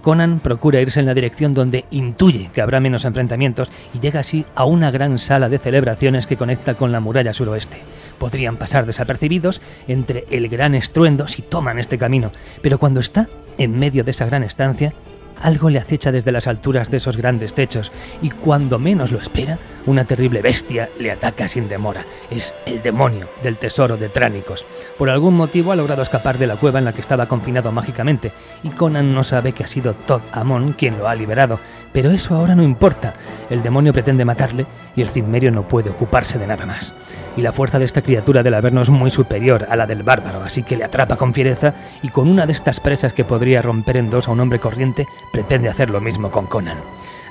[0.02, 4.44] Conan procura irse en la dirección donde intuye que habrá menos enfrentamientos y llega así
[4.54, 7.78] a una gran sala de celebraciones que conecta con la muralla suroeste.
[8.18, 12.32] Podrían pasar desapercibidos entre el gran estruendo si toman este camino,
[12.62, 13.28] pero cuando está
[13.58, 14.94] en medio de esa gran estancia,
[15.42, 19.58] algo le acecha desde las alturas de esos grandes techos y cuando menos lo espera,
[19.86, 22.04] una terrible bestia le ataca sin demora.
[22.30, 24.64] Es el demonio del tesoro de Tránicos.
[24.98, 28.32] Por algún motivo ha logrado escapar de la cueva en la que estaba confinado mágicamente
[28.62, 31.60] y Conan no sabe que ha sido Todd Amon quien lo ha liberado.
[31.92, 33.14] Pero eso ahora no importa.
[33.50, 36.94] El demonio pretende matarle y el cimmerio no puede ocuparse de nada más
[37.36, 40.42] y la fuerza de esta criatura del Averno es muy superior a la del bárbaro,
[40.42, 43.98] así que le atrapa con fiereza y con una de estas presas que podría romper
[43.98, 46.78] en dos a un hombre corriente, pretende hacer lo mismo con Conan.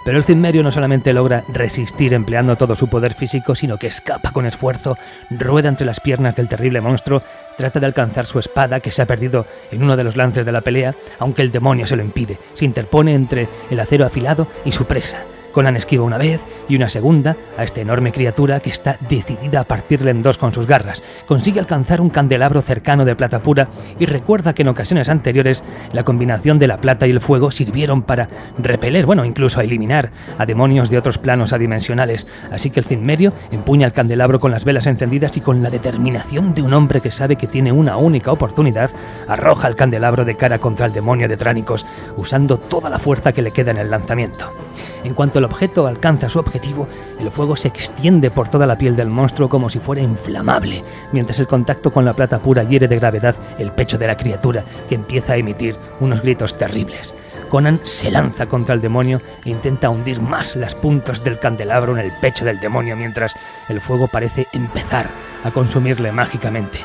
[0.05, 4.31] Pero el Cimmerio no solamente logra resistir empleando todo su poder físico, sino que escapa
[4.31, 4.99] con esfuerzo,
[5.31, 7.23] rueda entre las piernas del terrible monstruo,
[7.57, 10.51] trata de alcanzar su espada que se ha perdido en uno de los lances de
[10.51, 14.71] la pelea, aunque el demonio se lo impide, se interpone entre el acero afilado y
[14.71, 15.25] su presa
[15.55, 19.63] Conan esquiva una vez y una segunda a esta enorme criatura que está decidida a
[19.63, 21.01] partirle en dos con sus garras.
[21.25, 26.03] Consigue alcanzar un candelabro cercano de plata pura y recuerda que en ocasiones anteriores la
[26.03, 28.27] combinación de la plata y el fuego sirvieron para
[28.57, 32.27] repeler, bueno, incluso a eliminar a demonios de otros planos adimensionales.
[32.51, 36.53] Así que el Cinmerio empuña el candelabro con las velas encendidas y con la determinación
[36.53, 38.91] de un hombre que sabe que tiene una única oportunidad,
[39.29, 41.85] arroja el candelabro de cara contra el demonio de Tránicos,
[42.17, 44.51] usando toda la fuerza que le queda en el lanzamiento.
[45.05, 46.87] En cuanto el objeto alcanza su objetivo,
[47.19, 51.37] el fuego se extiende por toda la piel del monstruo como si fuera inflamable, mientras
[51.37, 54.95] el contacto con la plata pura hiere de gravedad el pecho de la criatura, que
[54.95, 57.13] empieza a emitir unos gritos terribles.
[57.47, 62.03] Conan se lanza contra el demonio e intenta hundir más las puntas del candelabro en
[62.03, 63.35] el pecho del demonio mientras
[63.69, 65.11] el fuego parece empezar
[65.43, 66.79] a consumirle mágicamente.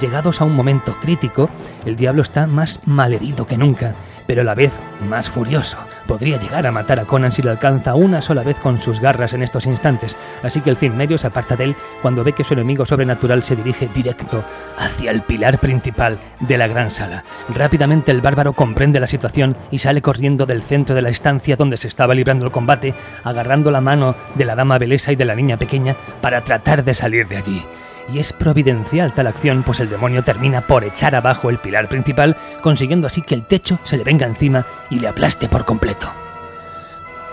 [0.00, 1.50] Llegados a un momento crítico,
[1.84, 3.96] el diablo está más malherido que nunca
[4.26, 4.72] pero a la vez
[5.08, 5.76] más furioso.
[6.06, 9.32] Podría llegar a matar a Conan si le alcanza una sola vez con sus garras
[9.32, 12.44] en estos instantes, así que el fin medio se aparta de él cuando ve que
[12.44, 14.44] su enemigo sobrenatural se dirige directo
[14.78, 17.24] hacia el pilar principal de la gran sala.
[17.54, 21.76] Rápidamente el bárbaro comprende la situación y sale corriendo del centro de la estancia donde
[21.76, 25.34] se estaba librando el combate, agarrando la mano de la dama Belesa y de la
[25.34, 27.64] niña pequeña para tratar de salir de allí
[28.12, 32.36] y es providencial tal acción, pues el demonio termina por echar abajo el pilar principal,
[32.62, 36.10] consiguiendo así que el techo se le venga encima y le aplaste por completo.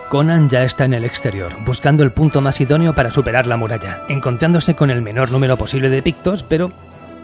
[0.10, 4.02] Conan ya está en el exterior, buscando el punto más idóneo para superar la muralla,
[4.10, 6.72] encontrándose con el menor número posible de pictos, pero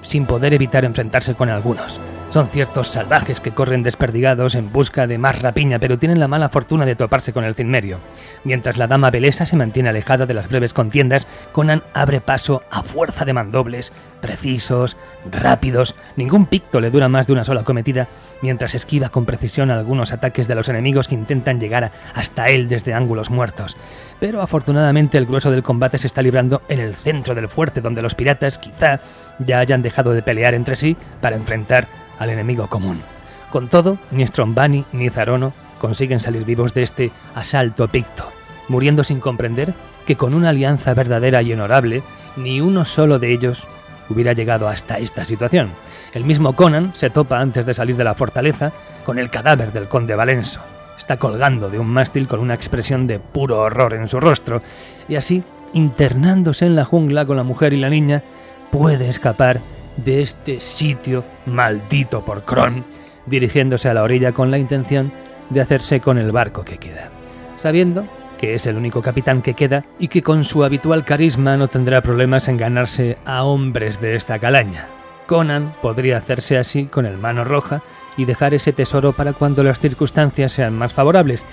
[0.02, 2.00] sin poder evitar enfrentarse con algunos.
[2.38, 6.50] Son ciertos salvajes que corren desperdigados en busca de más rapiña, pero tienen la mala
[6.50, 7.98] fortuna de toparse con el cinmerio.
[8.44, 12.84] Mientras la dama Belesa se mantiene alejada de las breves contiendas, Conan abre paso a
[12.84, 14.98] fuerza de mandobles, precisos,
[15.32, 18.08] rápidos, ningún picto le dura más de una sola cometida,
[18.44, 22.94] mientras esquiva con precisión algunos ataques de los enemigos que intentan llegar hasta él desde
[22.94, 23.78] ángulos muertos.
[24.20, 28.04] Pero afortunadamente el grueso del combate se está librando en el centro del fuerte, donde
[28.04, 29.00] los piratas quizá
[29.40, 31.88] ya hayan dejado de pelear entre sí para enfrentar
[32.20, 33.01] al enemigo común.
[33.49, 38.30] Con todo, ni Strombani ni Zarono consiguen salir vivos de este asalto picto,
[38.68, 39.74] muriendo sin comprender
[40.05, 42.03] que con una alianza verdadera y honorable,
[42.36, 43.68] ni uno solo de ellos
[44.09, 45.70] hubiera llegado hasta esta situación.
[46.13, 48.72] El mismo Conan se topa antes de salir de la fortaleza
[49.05, 50.61] con el cadáver del conde Valenso.
[50.97, 54.61] Está colgando de un mástil con una expresión de puro horror en su rostro,
[55.07, 55.43] y así,
[55.74, 58.24] internándose en la jungla con la mujer y la niña,
[58.72, 59.61] puede escapar
[59.98, 62.86] de este sitio maldito por Kron,
[63.26, 65.12] dirigiéndose a la orilla con la intención
[65.50, 67.10] de hacerse con el barco que queda,
[67.58, 71.68] sabiendo que es el único capitán que queda y que con su habitual carisma no
[71.68, 74.86] tendrá problemas en ganarse a hombres de esta calaña.
[75.26, 77.82] Conan podría hacerse así con el mano roja
[78.16, 81.45] y dejar ese tesoro para cuando las circunstancias sean más favorables.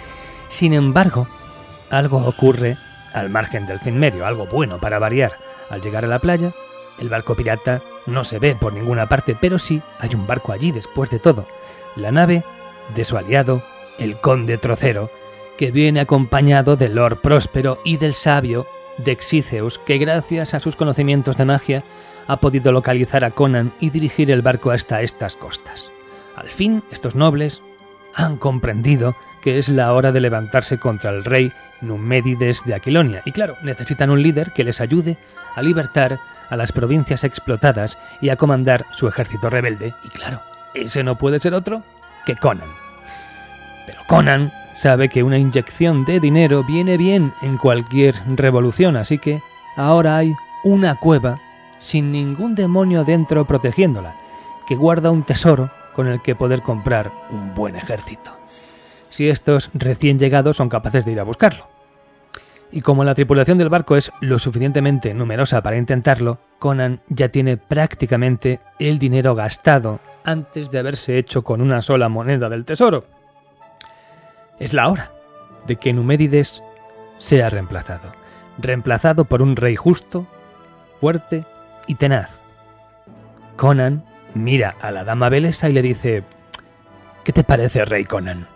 [0.48, 1.26] Sin embargo,
[1.90, 2.76] algo ocurre
[3.12, 5.32] al margen del medio, algo bueno para variar.
[5.70, 6.52] Al llegar a la playa,
[6.98, 10.72] el barco pirata no se ve por ninguna parte, pero sí hay un barco allí
[10.72, 11.46] después de todo.
[11.96, 12.42] La nave
[12.94, 13.62] de su aliado,
[13.98, 15.10] el conde trocero,
[15.56, 18.66] que viene acompañado del Lord Próspero y del sabio
[18.98, 21.84] Dexiceus, que gracias a sus conocimientos de magia
[22.26, 25.90] ha podido localizar a Conan y dirigir el barco hasta estas costas.
[26.36, 27.60] Al fin, estos nobles
[28.14, 33.32] han comprendido que es la hora de levantarse contra el rey Numédides de Aquilonia, y
[33.32, 35.18] claro, necesitan un líder que les ayude
[35.54, 36.18] a libertar
[36.50, 39.94] a las provincias explotadas y a comandar su ejército rebelde.
[40.04, 40.40] Y claro,
[40.74, 41.82] ese no puede ser otro
[42.26, 42.68] que Conan.
[43.86, 49.40] Pero Conan sabe que una inyección de dinero viene bien en cualquier revolución, así que
[49.76, 50.34] ahora hay
[50.64, 51.36] una cueva
[51.78, 54.16] sin ningún demonio dentro protegiéndola,
[54.66, 58.32] que guarda un tesoro con el que poder comprar un buen ejército.
[59.10, 61.73] si estos recién llegados son capaces de ir a buscarlo.
[62.72, 67.56] Y como la tripulación del barco es lo suficientemente numerosa para intentarlo, Conan ya tiene
[67.56, 73.04] prácticamente el dinero gastado antes de haberse hecho con una sola moneda del tesoro.
[74.58, 75.12] Es la hora
[75.66, 76.62] de que Numédides
[77.18, 78.12] sea reemplazado,
[78.58, 80.26] reemplazado por un rey justo,
[81.00, 81.44] fuerte
[81.86, 82.40] y tenaz.
[83.56, 84.04] Conan
[84.34, 86.24] mira a la dama Belesa y le dice,
[87.24, 88.46] ¿Qué te parece, rey Conan?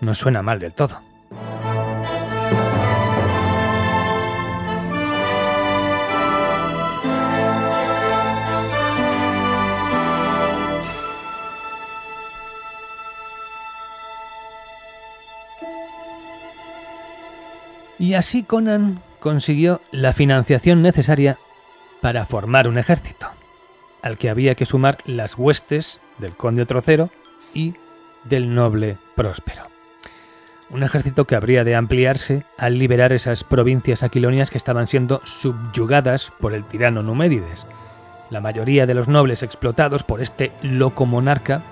[0.00, 1.07] No suena mal del todo.
[17.98, 21.38] Y así Conan consiguió la financiación necesaria
[22.00, 23.26] para formar un ejército,
[24.02, 27.10] al que había que sumar las huestes del conde Trocero
[27.54, 27.74] y
[28.24, 29.66] del noble Próspero.
[30.70, 36.30] Un ejército que habría de ampliarse al liberar esas provincias aquilonias que estaban siendo subyugadas
[36.38, 37.66] por el tirano Numédides.
[38.30, 41.62] La mayoría de los nobles explotados por este loco monarca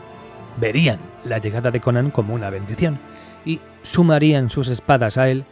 [0.57, 2.99] verían la llegada de Conan como una bendición
[3.45, 5.45] y sumarían sus espadas a él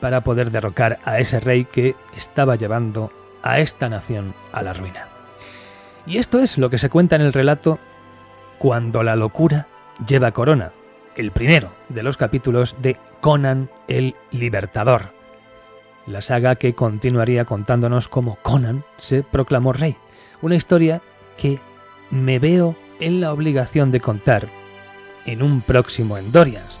[0.00, 5.08] para poder derrocar a ese rey que estaba llevando a esta nación a la ruina.
[6.06, 7.78] Y esto es lo que se cuenta en el relato
[8.58, 9.66] Cuando la locura
[10.06, 10.72] lleva corona,
[11.16, 15.10] el primero de los capítulos de Conan el Libertador,
[16.06, 19.96] la saga que continuaría contándonos cómo Conan se proclamó rey,
[20.42, 21.02] una historia
[21.36, 21.58] que
[22.10, 24.48] me veo en la obligación de contar
[25.26, 26.78] en un próximo Endorians,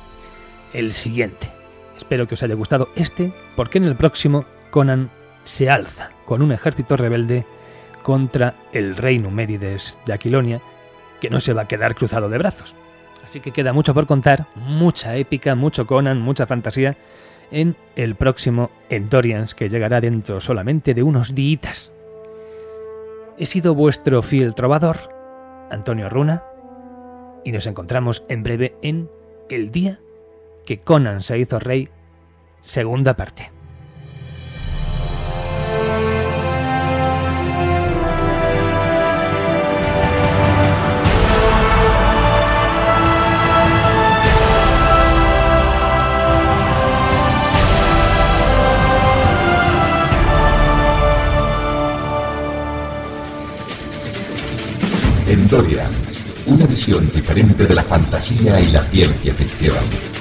[0.72, 1.55] el siguiente.
[1.96, 5.10] Espero que os haya gustado este, porque en el próximo Conan
[5.44, 7.46] se alza con un ejército rebelde
[8.02, 10.60] contra el rey Numédides de Aquilonia,
[11.20, 12.74] que no se va a quedar cruzado de brazos.
[13.24, 16.96] Así que queda mucho por contar, mucha épica, mucho Conan, mucha fantasía
[17.50, 21.92] en el próximo Endorians que llegará dentro solamente de unos días.
[23.38, 25.12] He sido vuestro fiel trovador,
[25.70, 26.44] Antonio Runa,
[27.44, 29.08] y nos encontramos en breve en
[29.48, 30.00] El día
[30.66, 31.88] que Conan se hizo rey,
[32.60, 33.52] segunda parte.
[55.28, 60.15] Endorians, una visión diferente de la fantasía y la ciencia ficción.